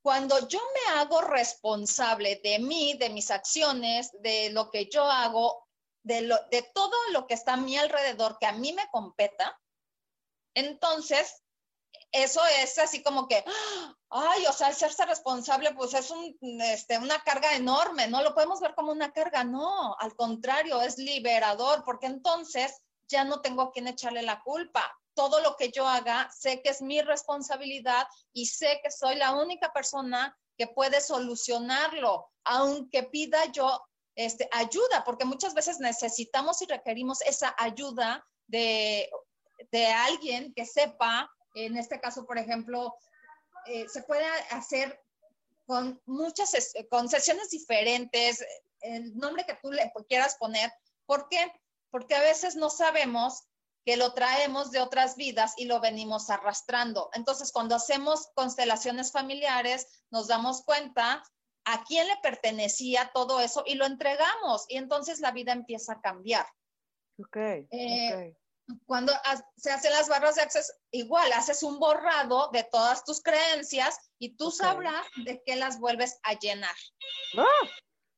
[0.00, 5.65] cuando yo me hago responsable de mí, de mis acciones, de lo que yo hago,
[6.06, 9.60] de, todo lo que está a mi alrededor que a mí me competa,
[10.54, 11.42] entonces
[12.12, 13.44] eso es así como que,
[14.10, 18.74] ay, o sea, hacerse responsable, pues es este, una carga enorme, no lo podemos ver
[18.74, 23.88] como una carga, no, al contrario, es liberador, porque entonces ya no tengo a quién
[23.88, 24.96] echarle la culpa.
[25.14, 29.34] Todo lo que yo haga, sé que es mi responsabilidad y sé que soy la
[29.34, 33.80] única persona que puede solucionarlo, aunque pida yo
[34.16, 39.08] este, ayuda, porque muchas veces necesitamos y requerimos esa ayuda de,
[39.70, 42.94] de alguien que sepa en este caso, por ejemplo,
[43.66, 45.02] eh, se puede hacer
[45.64, 46.54] con muchas
[46.90, 48.44] con sesiones diferentes,
[48.80, 50.70] el nombre que tú le quieras poner.
[51.06, 51.50] ¿Por qué?
[51.90, 53.44] Porque a veces no sabemos
[53.84, 57.08] que lo traemos de otras vidas y lo venimos arrastrando.
[57.14, 61.24] Entonces, cuando hacemos constelaciones familiares, nos damos cuenta
[61.66, 66.00] a quién le pertenecía todo eso y lo entregamos y entonces la vida empieza a
[66.00, 66.46] cambiar.
[67.18, 67.36] Ok.
[67.36, 68.36] Eh,
[68.84, 69.12] cuando
[69.56, 74.36] se hacen las barras de acceso, igual haces un borrado de todas tus creencias y
[74.36, 76.74] tú sabrás de qué las vuelves a llenar.
[77.36, 77.68] ¡Ah!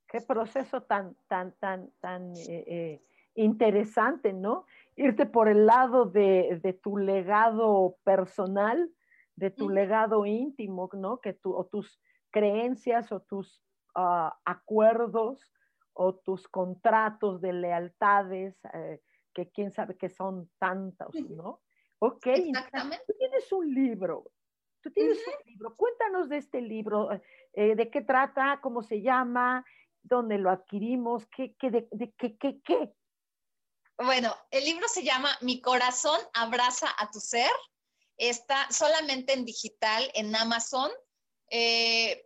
[0.09, 3.03] Qué proceso tan, tan, tan, tan eh, eh,
[3.35, 4.65] interesante, ¿no?
[4.97, 8.91] Irte por el lado de, tu legado personal,
[9.37, 11.21] de tu legado íntimo, ¿no?
[11.21, 13.63] Que tú, o tus creencias o tus
[13.95, 15.53] ah, acuerdos
[15.93, 18.57] o tus contratos de lealtades.
[18.73, 19.01] Eh,
[19.39, 21.63] que quién sabe que son tantos, ¿no?
[22.01, 23.05] Ok, Exactamente.
[23.07, 24.33] tú tienes un libro,
[24.81, 27.09] tú tienes un libro, cuéntanos de este libro,
[27.53, 29.65] eh, de qué trata, cómo se llama,
[30.03, 32.93] dónde lo adquirimos, qué, qué, de, qué, qué, qué.
[33.97, 37.51] Bueno, el libro se llama Mi corazón abraza a tu ser,
[38.17, 40.91] está solamente en digital en Amazon.
[41.51, 42.25] Eh,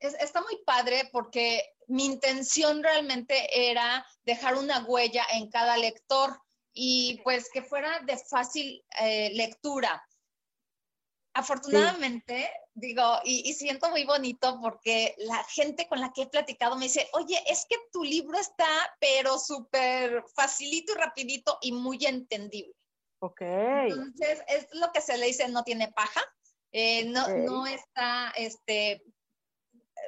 [0.00, 6.40] está muy padre porque mi intención realmente era dejar una huella en cada lector
[6.72, 10.06] y pues que fuera de fácil eh, lectura.
[11.32, 16.86] Afortunadamente, digo, y, siento muy bonito porque la gente con la que he platicado me
[16.86, 18.66] dice, oye, es que tu libro está,
[18.98, 22.74] pero súper facilito y rapidito y muy entendible.
[23.18, 23.42] Ok.
[23.42, 26.22] Entonces, es lo que se le dice, no tiene paja.
[26.72, 29.02] Eh, no, no está, este,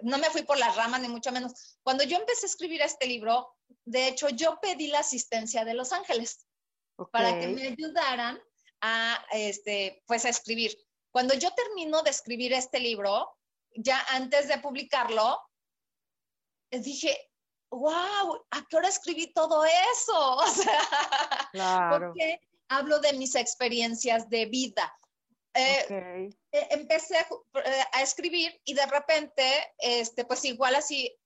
[0.03, 1.79] no me fui por las ramas, ni mucho menos.
[1.83, 5.93] Cuando yo empecé a escribir este libro, de hecho, yo pedí la asistencia de Los
[5.93, 6.47] Ángeles
[7.13, 8.41] para que me ayudaran
[8.81, 10.77] a, este, pues, a escribir.
[11.11, 13.37] Cuando yo termino de escribir este libro,
[13.75, 15.41] ya antes de publicarlo,
[16.71, 17.17] dije,
[17.71, 20.37] wow, ¿a qué hora escribí todo eso?
[20.39, 24.93] O sea, porque hablo de mis experiencias de vida.
[25.59, 27.17] Eh, eh, empecé
[27.93, 31.17] a escribir y de repente, este, pues igual así,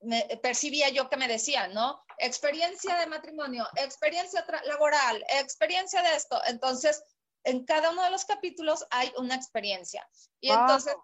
[0.00, 2.02] me, percibía yo que me decían, ¿no?
[2.18, 6.40] Experiencia de matrimonio, experiencia laboral, experiencia de esto.
[6.46, 7.02] Entonces,
[7.44, 10.08] en cada uno de los capítulos hay una experiencia.
[10.40, 10.94] Y entonces,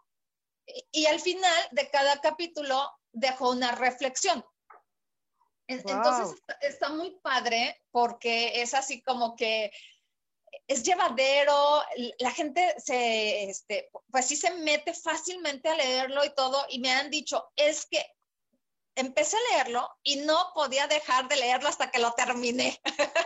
[0.92, 4.44] y, al final de cada capítulo dejo una reflexión.
[5.66, 9.70] Entonces está, muy padre porque es así como que
[10.66, 11.82] es llevadero,
[12.18, 16.92] la gente se, este, pues sí se mete fácilmente a leerlo y todo, y me
[16.92, 18.04] han dicho, es que
[18.98, 22.78] empecé a leerlo y no podía dejar de leerlo hasta que lo terminé.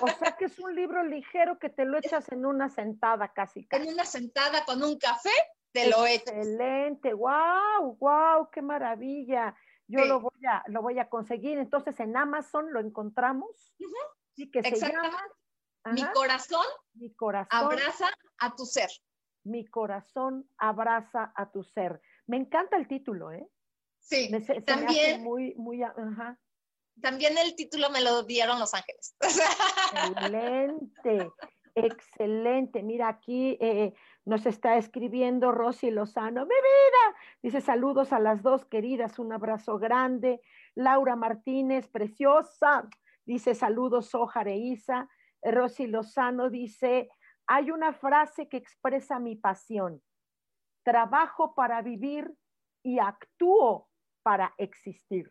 [0.02, 3.66] O sea que es un libro ligero que te lo echas en una sentada casi.
[3.70, 5.30] En una sentada con un café,
[5.72, 6.34] te lo echas.
[6.34, 9.54] Excelente, wow, wow, qué maravilla.
[9.88, 11.58] Yo lo, voy a, lo voy a conseguir.
[11.58, 13.74] Entonces en Amazon lo encontramos.
[14.34, 15.10] Sí, que se llama.
[15.84, 18.08] Mi corazón, Mi corazón abraza
[18.38, 18.90] a tu ser.
[19.44, 22.00] Mi corazón abraza a tu ser.
[22.26, 23.46] Me encanta el título, ¿eh?
[23.98, 24.30] Sí,
[24.64, 25.22] también.
[25.22, 26.38] muy, muy, ajá.
[27.00, 29.16] También el título me lo dieron Los Ángeles.
[29.94, 31.30] Excelente,
[31.74, 32.82] excelente.
[32.82, 36.42] Mira, aquí eh, nos está escribiendo Rosy Lozano.
[36.42, 37.16] ¡Mi vida!
[37.42, 40.40] Dice saludos a las dos queridas, un abrazo grande.
[40.74, 42.88] Laura Martínez, preciosa.
[43.24, 45.08] Dice saludos, Soja Isa.
[45.43, 47.09] Rosy Lozano dice,
[47.47, 50.03] hay una frase que expresa mi pasión.
[50.84, 52.32] Trabajo para vivir
[52.82, 53.88] y actúo
[54.22, 55.30] para existir.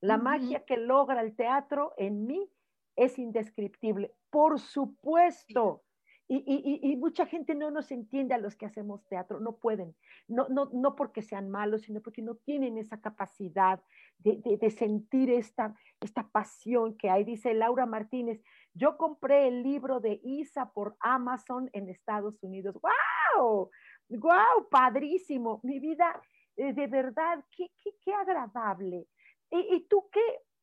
[0.00, 2.50] La magia que logra el teatro en mí
[2.96, 4.14] es indescriptible.
[4.30, 5.82] Por supuesto.
[6.30, 9.96] Y, mucha gente no nos entiende a los que hacemos teatro, no pueden,
[10.26, 13.80] no, no, no porque sean malos, sino porque no tienen esa capacidad
[14.18, 17.24] de, sentir esta, esta pasión que hay.
[17.24, 18.42] Dice Laura Martínez,
[18.74, 22.76] yo compré el libro de Isa por Amazon en Estados Unidos.
[22.80, 23.70] ¡Wow!
[24.08, 24.68] ¡Wow!
[24.70, 25.60] Padrísimo.
[25.62, 26.20] Mi vida
[26.58, 27.70] eh, de verdad, qué,
[28.04, 29.06] qué, agradable.
[29.50, 30.20] Y, tú qué,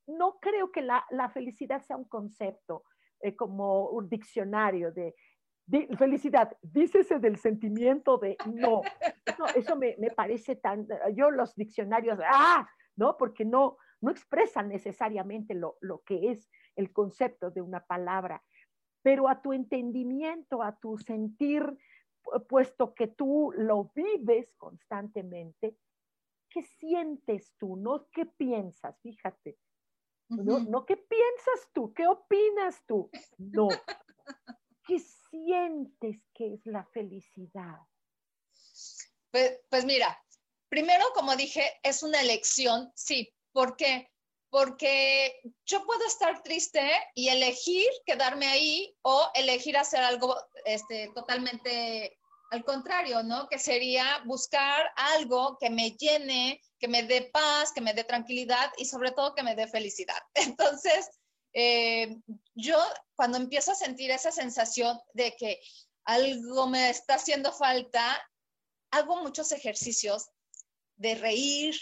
[0.08, 2.84] no creo que la, felicidad sea un concepto
[3.22, 5.16] eh, como un diccionario de,
[5.98, 8.82] felicidad, dícese del sentimiento de no.
[9.56, 13.16] Eso, me, parece tan, yo los diccionarios, ah, ¿no?
[13.16, 18.44] Porque no, no expresan necesariamente lo, lo que es el concepto de una palabra,
[19.02, 21.64] pero a tu entendimiento, a tu sentir,
[22.48, 25.76] puesto que tú lo vives constantemente,
[26.50, 29.58] qué sientes tú, no qué piensas, fíjate.
[30.30, 33.70] no, no qué piensas tú, qué opinas tú, no.
[34.88, 37.80] ¿Qué sientes que es la felicidad?
[39.32, 40.16] Pues, pues mira,
[40.70, 43.35] primero, como dije, es una elección, sí.
[43.56, 44.12] ¿Por qué?
[44.50, 50.36] Porque yo puedo estar triste y elegir quedarme ahí o elegir hacer algo
[50.66, 52.20] este, totalmente
[52.52, 53.48] al contrario, ¿no?
[53.48, 58.74] Que sería buscar algo que me llene, que me dé paz, que me dé tranquilidad
[58.76, 60.22] y sobre todo que me dé felicidad.
[60.34, 61.10] Entonces,
[61.54, 62.18] eh,
[62.56, 62.78] yo
[63.16, 65.62] cuando empiezo a sentir esa sensación de que
[66.04, 68.22] algo me está haciendo falta,
[68.92, 70.28] hago muchos ejercicios
[70.98, 71.74] de reír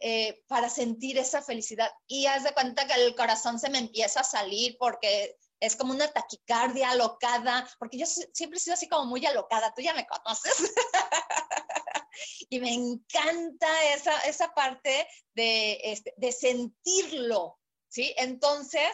[0.00, 4.20] eh, para sentir esa felicidad y haz de cuenta que el corazón se me empieza
[4.20, 9.06] a salir porque es como una taquicardia alocada, porque yo siempre he sido así como
[9.06, 10.52] muy alocada, tú ya me conoces.
[12.50, 18.14] y me encanta esa, esa parte de, este, de sentirlo, ¿sí?
[18.18, 18.90] Entonces,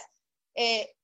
[0.55, 0.95] eh,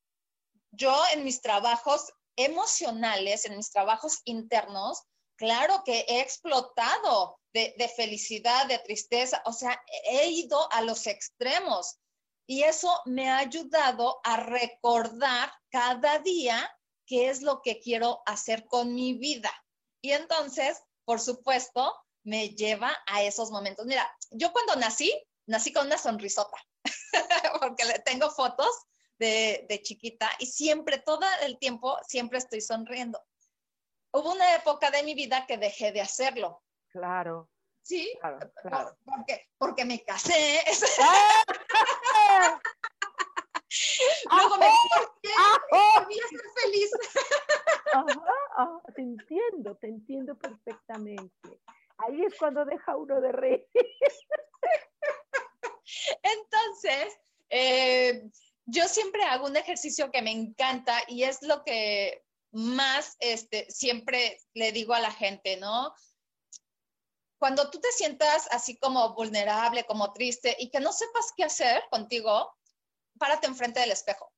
[0.71, 5.03] yo en mis trabajos emocionales, en mis trabajos internos,
[5.39, 11.99] claro que he explotado de, felicidad, de tristeza, o sea, he ido a los extremos.
[12.47, 16.71] Y eso me ha ayudado a recordar cada día
[17.07, 19.53] qué es lo que quiero hacer con mi vida.
[20.03, 23.87] Y entonces, por supuesto, me lleva a esos momentos.
[23.87, 25.13] Mira, yo cuando nací,
[25.47, 26.57] nací con una sonrisota,
[27.61, 28.71] porque le tengo fotos
[29.19, 33.21] de, de, chiquita y siempre, todo el tiempo, siempre estoy sonriendo.
[34.13, 36.63] Hubo una época de mi vida que dejé de hacerlo.
[36.89, 37.51] Claro.
[37.83, 40.63] Sí, claro, Porque, porque me casé.
[44.31, 45.31] Luego me divorcié
[46.11, 46.91] y ser feliz.
[47.95, 51.61] Ajá, te entiendo, te entiendo perfectamente.
[51.99, 53.67] Ahí es cuando deja uno de reír.
[56.23, 58.31] Entonces, eh,
[58.67, 64.41] yo siempre hago un ejercicio que me encanta y es lo que más este, siempre
[64.55, 65.95] le digo a la gente, ¿no?
[67.39, 71.83] cuando tú te sientas así como vulnerable, como triste y que no sepas qué hacer
[71.91, 72.53] contigo,
[73.19, 74.33] párate enfrente del espejo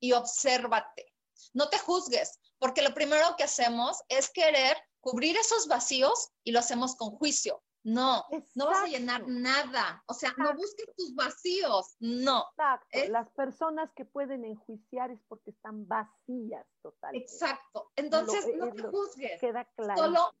[0.00, 1.06] y obsérvate.
[1.54, 6.58] No te juzgues, porque lo primero que hacemos es querer cubrir esos vacíos y lo
[6.58, 7.62] hacemos con juicio.
[7.84, 8.24] No,
[8.54, 10.02] no vas a llenar nada.
[10.06, 11.96] O sea, no busques tus vacíos.
[11.98, 12.46] No.
[12.50, 12.98] Exacto.
[13.08, 17.26] Las personas que pueden enjuiciar es porque están vacías totalmente.
[17.26, 17.90] Exacto.
[17.96, 19.40] Entonces, no te juzgues.
[19.40, 20.00] Queda claro.
[20.00, 20.34] Solo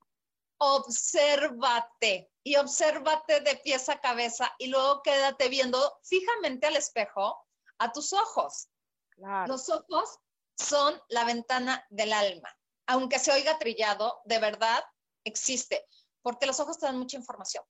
[0.58, 7.44] obsérvate y obsérvate de pies a cabeza y luego quédate viendo fijamente al espejo
[7.78, 8.68] a tus ojos.
[9.46, 10.20] Los ojos
[10.56, 12.48] son la ventana del alma.
[12.86, 14.84] Aunque se oiga trillado, de verdad
[15.24, 15.84] existe,
[16.22, 17.64] porque los ojos te dan mucha información.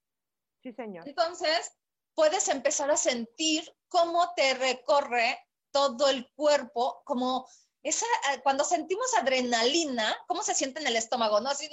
[0.61, 1.07] Sí, señor.
[1.07, 1.71] Entonces,
[2.15, 5.39] puedes empezar a sentir cómo te recorre
[5.71, 7.47] todo el cuerpo, como
[7.81, 11.41] esa, eh, cuando sentimos adrenalina, ¿cómo se siente en el estómago?
[11.41, 11.49] ¿No?
[11.49, 11.69] Así,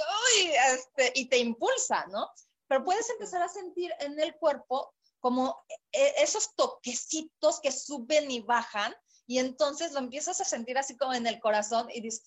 [0.72, 2.28] este, y te impulsa, ¿no?
[2.66, 5.56] Pero puedes empezar a sentir en el cuerpo como
[5.92, 8.94] eh, esos toquecitos que suben y bajan,
[9.26, 12.24] y entonces lo empiezas a sentir así como en el corazón y dices,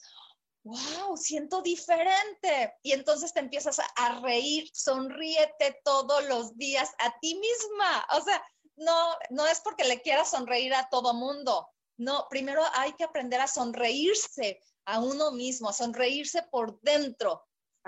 [0.63, 2.73] wow, siento diferente.
[2.81, 8.05] Y entonces te empiezas a reír, sonríete todos los días a ti misma.
[8.17, 8.43] O sea,
[8.75, 13.39] no, no es porque le quieras sonreír a todo mundo, no, primero hay que aprender
[13.39, 17.45] a sonreírse a uno mismo, a sonreírse por dentro.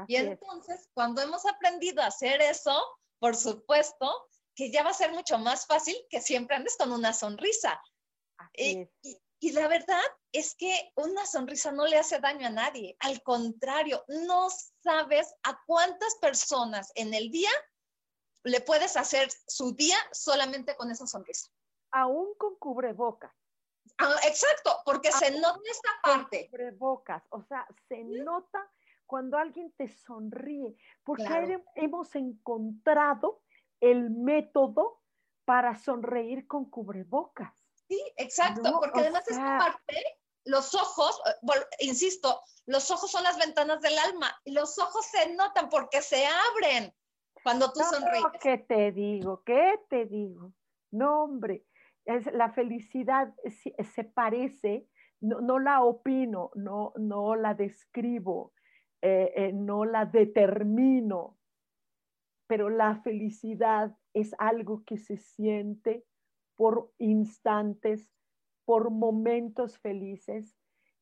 [0.07, 2.81] y entonces, cuando hemos aprendido a hacer eso,
[3.19, 7.13] por supuesto, que ya va a ser mucho más fácil que siempre andes con una
[7.13, 7.81] sonrisa.
[8.53, 9.17] Y, y,
[9.51, 12.95] la verdad es que una sonrisa no le hace daño a nadie.
[12.99, 14.47] Al contrario, no
[14.83, 17.49] sabes a cuántas personas en el día
[18.43, 21.49] le puedes hacer su día solamente con esa sonrisa.
[21.91, 23.33] Aún con cubrebocas.
[23.97, 26.49] Ah, exacto, porque se nota esta parte.
[26.77, 28.69] Bocas, o sea, se nota
[29.05, 33.41] cuando alguien te sonríe, porque hemos encontrado
[33.79, 35.01] el método
[35.45, 37.64] para sonreír con cubrebocas.
[37.87, 43.81] Sí, exacto, porque además esta parte, los ojos, eh, insisto, los ojos son las ventanas
[43.81, 46.93] del alma y los ojos se notan porque se abren
[47.43, 48.25] cuando tú sonríes.
[48.41, 49.43] ¿Qué te digo?
[49.43, 50.53] ¿Qué te digo?
[50.91, 51.65] No, hombre,
[52.05, 53.33] la felicidad
[53.93, 54.87] se parece,
[55.19, 58.53] no, la opino, no, no la describo,
[59.01, 61.37] eh, eh, no la determino,
[62.47, 66.05] pero la felicidad es algo que se siente
[66.55, 68.11] por instantes,
[68.65, 70.55] por momentos felices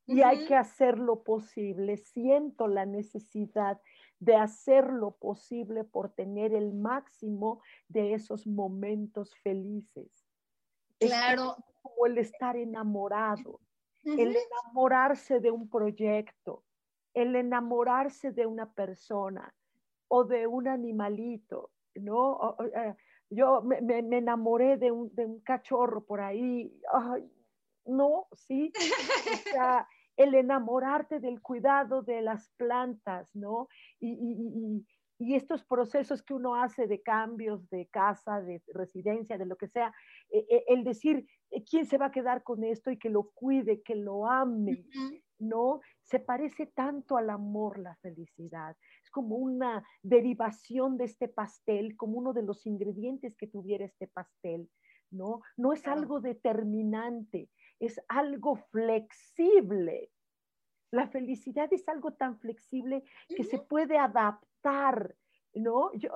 [0.05, 1.97] y hay que hacer lo posible.
[1.97, 3.81] Siento la necesidad
[4.19, 10.25] de hacer lo posible por tener el máximo de esos momentos felices.
[10.99, 11.57] Claro.
[11.81, 13.59] como el estar enamorado,
[14.05, 16.63] el enamorarse de un proyecto,
[17.13, 19.53] el enamorarse de una persona
[20.07, 22.55] o de un animalito, ¿no?
[22.73, 22.95] Eh,
[23.33, 25.11] yo me, enamoré de un,
[25.43, 26.73] cachorro por ahí,
[27.85, 28.79] no, sí, o
[29.51, 33.67] sea, el enamorarte del cuidado de las plantas, ¿no?
[33.99, 34.85] y, y
[35.31, 39.93] estos procesos que uno hace de cambios de casa, de residencia, de lo que sea,
[40.29, 43.29] e, e, el decir eh, quién se va a quedar con esto y que lo
[43.33, 44.85] cuide, que lo ame,
[45.39, 45.81] ¿no?
[46.01, 48.75] Se parece tanto al amor, la felicidad.
[49.03, 54.07] Es como una derivación de este pastel, como uno de los ingredientes que tuviera este
[54.07, 54.69] pastel,
[55.11, 55.41] ¿no?
[55.57, 57.49] No es algo determinante,
[57.79, 60.11] es algo flexible.
[60.91, 64.52] La felicidad es algo tan flexible que se puede adaptar
[65.55, 65.93] ¿no?
[65.93, 66.09] Yo,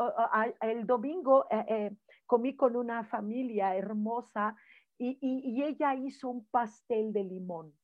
[0.61, 4.55] el domingo eh, eh, comí con una familia hermosa
[4.97, 7.77] y, y, ella hizo un pastel de limón,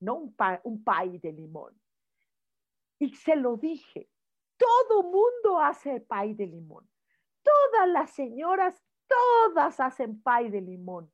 [0.00, 0.14] ¿no?
[0.14, 1.74] Un, un pay de limón.
[3.00, 4.08] Y se lo dije,
[4.56, 6.88] todo mundo hace pay de limón.
[7.42, 11.12] Todas las señoras, todas hacen pay de limón,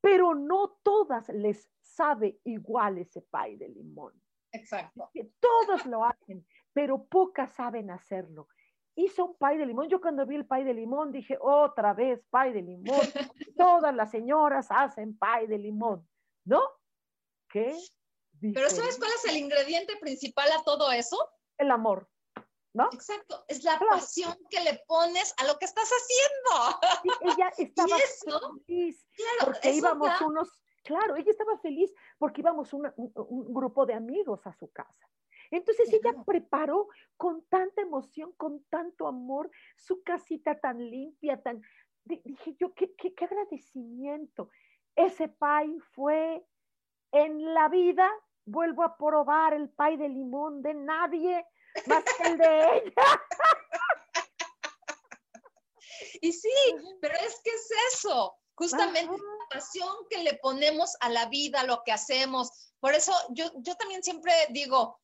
[0.00, 4.20] pero no todas les sabe igual ese pay de limón.
[4.50, 5.10] Exacto.
[5.40, 8.48] Todos lo hacen pero pocas saben hacerlo.
[8.94, 9.88] Hizo un pay de limón.
[9.88, 13.00] Yo cuando vi el pay de limón dije, otra vez pay de limón.
[13.56, 16.06] Todas las señoras hacen pay de limón,
[16.44, 16.60] ¿no?
[17.48, 17.76] ¿Qué?
[18.40, 21.16] Pero ¿sabes cuál es el ingrediente principal a todo eso?
[21.58, 22.08] El amor.
[22.74, 22.88] ¿No?
[22.90, 26.80] Exacto, es la pasión que le pones a lo que estás haciendo.
[27.20, 27.98] ella estaba
[28.66, 29.06] feliz
[29.44, 30.48] porque íbamos unos,
[30.82, 32.90] claro, ella estaba feliz porque íbamos un,
[33.52, 35.06] grupo de amigos a su casa.
[35.52, 41.62] Entonces ella preparó con tanta emoción, con tanto amor, su casita tan limpia, tan...
[42.04, 44.48] Dije yo, qué, qué, agradecimiento.
[44.96, 46.44] Ese pay fue
[47.12, 48.10] en la vida,
[48.44, 51.46] vuelvo a probar el pay de limón de nadie
[51.86, 52.92] más que el de ella.
[56.20, 56.48] Y sí,
[57.00, 61.82] pero es que es eso, justamente la pasión que le ponemos a la vida, lo
[61.84, 62.72] que hacemos.
[62.80, 65.00] Por eso yo, yo también siempre digo,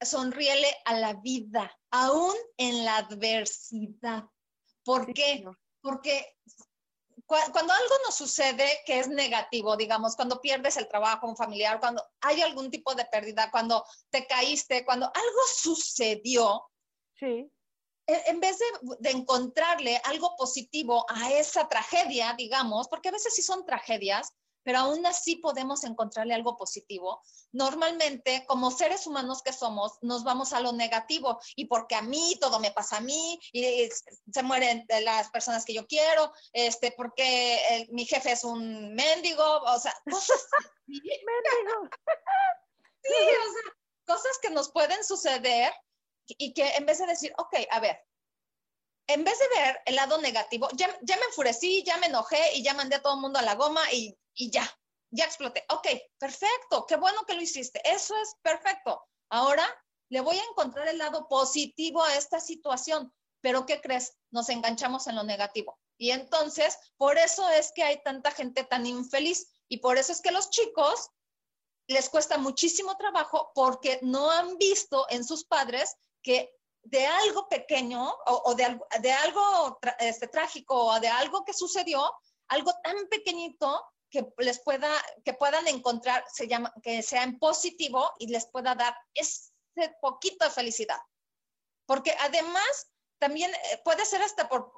[0.00, 4.24] sonríele a la vida, aún en la adversidad.
[4.84, 5.44] ¿Por qué?
[5.80, 6.36] Porque
[7.26, 12.04] cuando algo nos sucede que es negativo, digamos, cuando pierdes el trabajo, un familiar, cuando
[12.20, 16.62] hay algún tipo de pérdida, cuando te caíste, cuando algo sucedió,
[17.18, 17.50] sí.
[18.06, 23.42] en vez de, de, encontrarle algo positivo a esa tragedia, digamos, porque a veces sí
[23.42, 24.32] son tragedias,
[24.64, 27.22] pero aún así podemos encontrarle algo positivo.
[27.52, 32.36] Normalmente, como seres humanos que somos, nos vamos a lo negativo y porque a mí
[32.40, 33.88] todo me pasa a mí y
[34.32, 39.78] se mueren las personas que yo quiero, este, porque mi jefe es un mendigo, o
[39.78, 40.46] sea, cosas
[40.86, 41.88] mendigo.
[43.02, 43.74] sí, o sea,
[44.06, 45.72] cosas que nos pueden suceder
[46.26, 47.98] y que en vez de decir, ok, a ver,
[49.06, 52.62] en vez de ver el lado negativo, ya, ya me enfurecí, ya me enojé y
[52.62, 54.68] ya mandé a todo el mundo a la goma y y ya,
[55.10, 55.64] ya exploté.
[55.70, 57.80] Ok, perfecto, qué bueno que lo hiciste.
[57.84, 59.02] Eso es perfecto.
[59.30, 59.66] Ahora
[60.08, 63.12] le voy a encontrar el lado positivo a esta situación.
[63.40, 64.16] Pero ¿qué crees?
[64.30, 65.78] Nos enganchamos en lo negativo.
[65.98, 69.46] Y entonces, por eso es que hay tanta gente tan infeliz.
[69.68, 71.10] Y por eso es que los chicos
[71.86, 76.50] les cuesta muchísimo trabajo porque no han visto en sus padres que
[76.82, 82.10] de algo pequeño o, de, de, algo este, trágico o de algo que sucedió,
[82.48, 83.82] algo tan pequeñito
[84.14, 84.90] que les pueda,
[85.24, 89.50] que puedan encontrar, se llama, que sea en positivo y les pueda dar ese
[90.00, 91.00] poquito de felicidad.
[91.84, 94.72] Porque además también eh, puede ser hasta por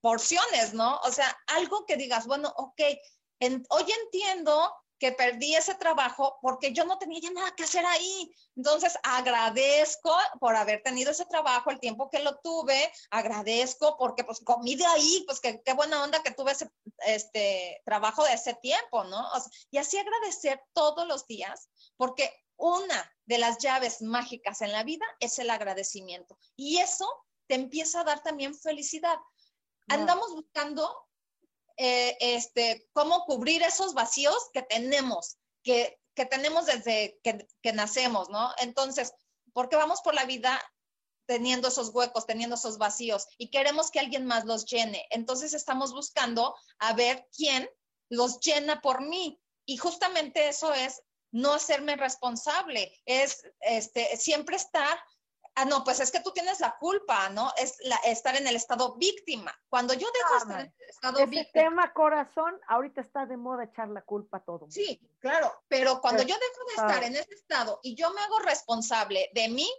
[0.00, 0.96] porciones, ¿no?
[1.04, 2.80] O sea, algo que digas, bueno, ok,
[3.68, 8.32] hoy entiendo que perdí ese trabajo porque yo no tenía ya nada que hacer ahí.
[8.54, 14.40] Entonces, agradezco por haber tenido ese trabajo, el tiempo que lo tuve, agradezco porque pues
[14.44, 16.70] comí de ahí, pues qué buena onda que tuve ese
[17.06, 19.26] este, trabajo de ese tiempo, ¿no?
[19.70, 25.06] y así agradecer todos los días, porque una de las llaves mágicas en la vida
[25.18, 26.38] es el agradecimiento.
[26.56, 27.08] Y eso
[27.46, 29.16] te empieza a dar también felicidad.
[29.88, 31.09] Andamos buscando
[31.82, 38.28] eh, este, cómo cubrir esos vacíos que tenemos, que, que tenemos desde que, que, nacemos,
[38.28, 38.52] ¿no?
[38.58, 39.14] Entonces,
[39.54, 40.60] ¿por qué vamos por la vida
[41.24, 45.06] teniendo esos huecos, teniendo esos vacíos y queremos que alguien más los llene?
[45.08, 47.66] Entonces estamos buscando a ver quién
[48.10, 49.40] los llena por mí.
[49.64, 51.00] Y justamente eso es
[51.32, 55.02] no hacerme responsable, es este, siempre estar
[55.60, 57.52] ah, no, pues es que tú tienes la culpa, ¿no?
[57.56, 59.56] Es la, estar en el estado víctima.
[59.68, 61.64] Cuando yo dejo de estar en el estado ese víctima.
[61.64, 64.66] tema corazón, ahorita está de moda echar la culpa a todo.
[64.70, 68.38] Sí, claro, pero cuando yo dejo de estar en ese estado y yo me hago
[68.40, 69.70] responsable de mí,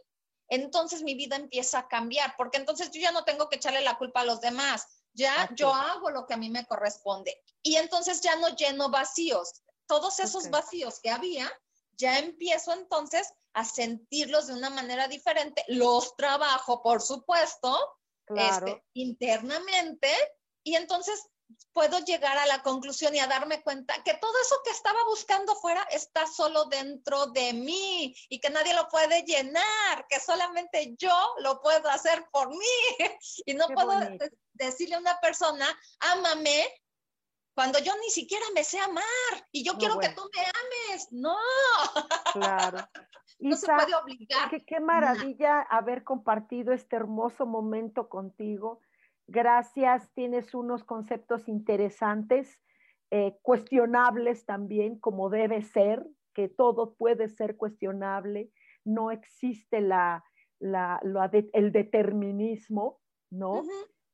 [0.47, 3.97] entonces mi vida empieza a cambiar, porque entonces yo ya no tengo que echarle la
[3.97, 7.41] culpa a los demás, ya yo hago lo que a mí me corresponde.
[7.63, 9.63] Y entonces ya no lleno vacíos.
[9.87, 11.51] Todos esos vacíos que había,
[11.97, 17.77] ya empiezo entonces a sentirlos de una manera diferente, los trabajo, por supuesto,
[18.35, 20.09] este, internamente,
[20.63, 21.21] y entonces
[21.73, 25.55] puedo llegar a la conclusión y a darme cuenta que todo eso que estaba buscando
[25.55, 31.33] fuera está solo dentro de mí y que nadie lo puede llenar, que solamente yo
[31.39, 32.57] lo puedo hacer por mí.
[33.45, 33.91] Y no puedo
[34.53, 35.67] decirle a una persona,
[35.99, 36.67] ámame,
[37.55, 41.07] cuando yo ni siquiera me sé amar y yo quiero que tú me ames.
[41.11, 41.37] No.
[42.33, 42.77] Claro.
[43.41, 44.49] no se puede obligar.
[44.49, 48.81] Qué, qué maravilla haber compartido este hermoso momento contigo.
[49.27, 52.59] Gracias, tienes unos conceptos interesantes,
[53.11, 58.51] eh, cuestionables también, como debe ser, que todo puede ser cuestionable.
[58.85, 60.23] No existe la,
[60.59, 60.99] la,
[61.53, 63.63] el determinismo, ¿no?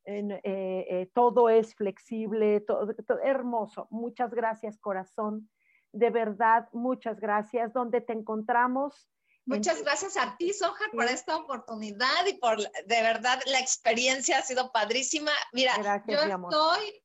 [0.06, 3.88] Eh, eh, todo es flexible, todo, hermoso.
[3.92, 5.50] Muchas gracias, corazón.
[5.92, 7.74] De verdad, muchas gracias.
[7.74, 9.10] ¿Dónde te encontramos?
[9.48, 14.42] Muchas gracias a ti, Soja, por esta oportunidad y por, de verdad, la experiencia ha
[14.42, 15.32] sido padrísima.
[15.54, 17.04] Mira, yo estoy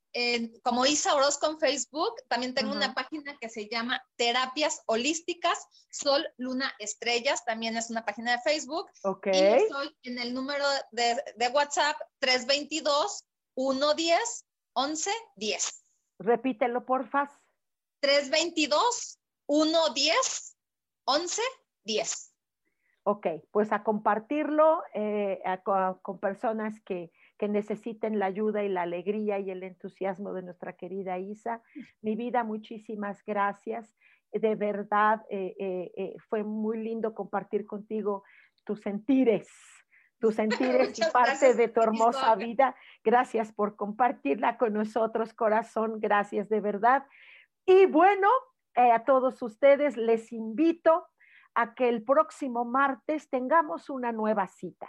[0.63, 6.27] como Isa Orozco en Facebook, también tengo una página que se llama Terapias Holísticas, Sol,
[6.37, 8.91] Luna, Estrellas, también es una página de Facebook.
[9.05, 9.29] Ok.
[9.33, 13.25] Y estoy en el número de, de WhatsApp 322
[13.55, 15.85] 110 1110.
[16.19, 17.31] Repítelo, porfa.
[18.01, 20.57] 322 110
[21.07, 22.32] 1110.
[23.05, 25.43] Ok, pues a compartirlo eh,
[26.03, 30.75] con personas que, que necesiten la ayuda y la alegría y el entusiasmo de nuestra
[30.75, 31.63] querida Isa.
[32.01, 33.93] Mi vida, muchísimas gracias.
[34.31, 35.57] De verdad, eh,
[35.97, 38.23] eh, fue muy lindo compartir contigo
[38.63, 39.49] tus sentires,
[40.21, 42.77] tus sentires y parte de tu hermosa vida.
[43.03, 45.99] Gracias por compartirla con nosotros, corazón.
[45.99, 47.05] Gracias de verdad.
[47.67, 48.29] Y bueno,
[48.77, 51.09] a todos ustedes les invito
[51.55, 54.89] a que el próximo martes tengamos una nueva cita.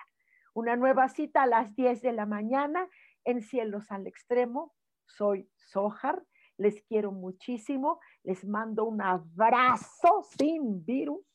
[0.53, 2.87] Una nueva cita a las 10 de la mañana
[3.25, 4.73] en Cielos al Extremo.
[5.05, 6.23] Soy Sojar.
[6.57, 7.99] Les quiero muchísimo.
[8.23, 11.25] Les mando un abrazo sin virus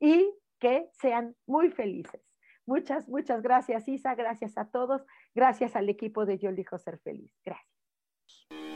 [0.00, 2.22] y que sean muy felices.
[2.66, 4.14] Muchas, muchas gracias, Isa.
[4.16, 5.06] Gracias a todos.
[5.34, 7.32] Gracias al equipo de Yo elijo ser feliz.
[7.44, 8.75] Gracias.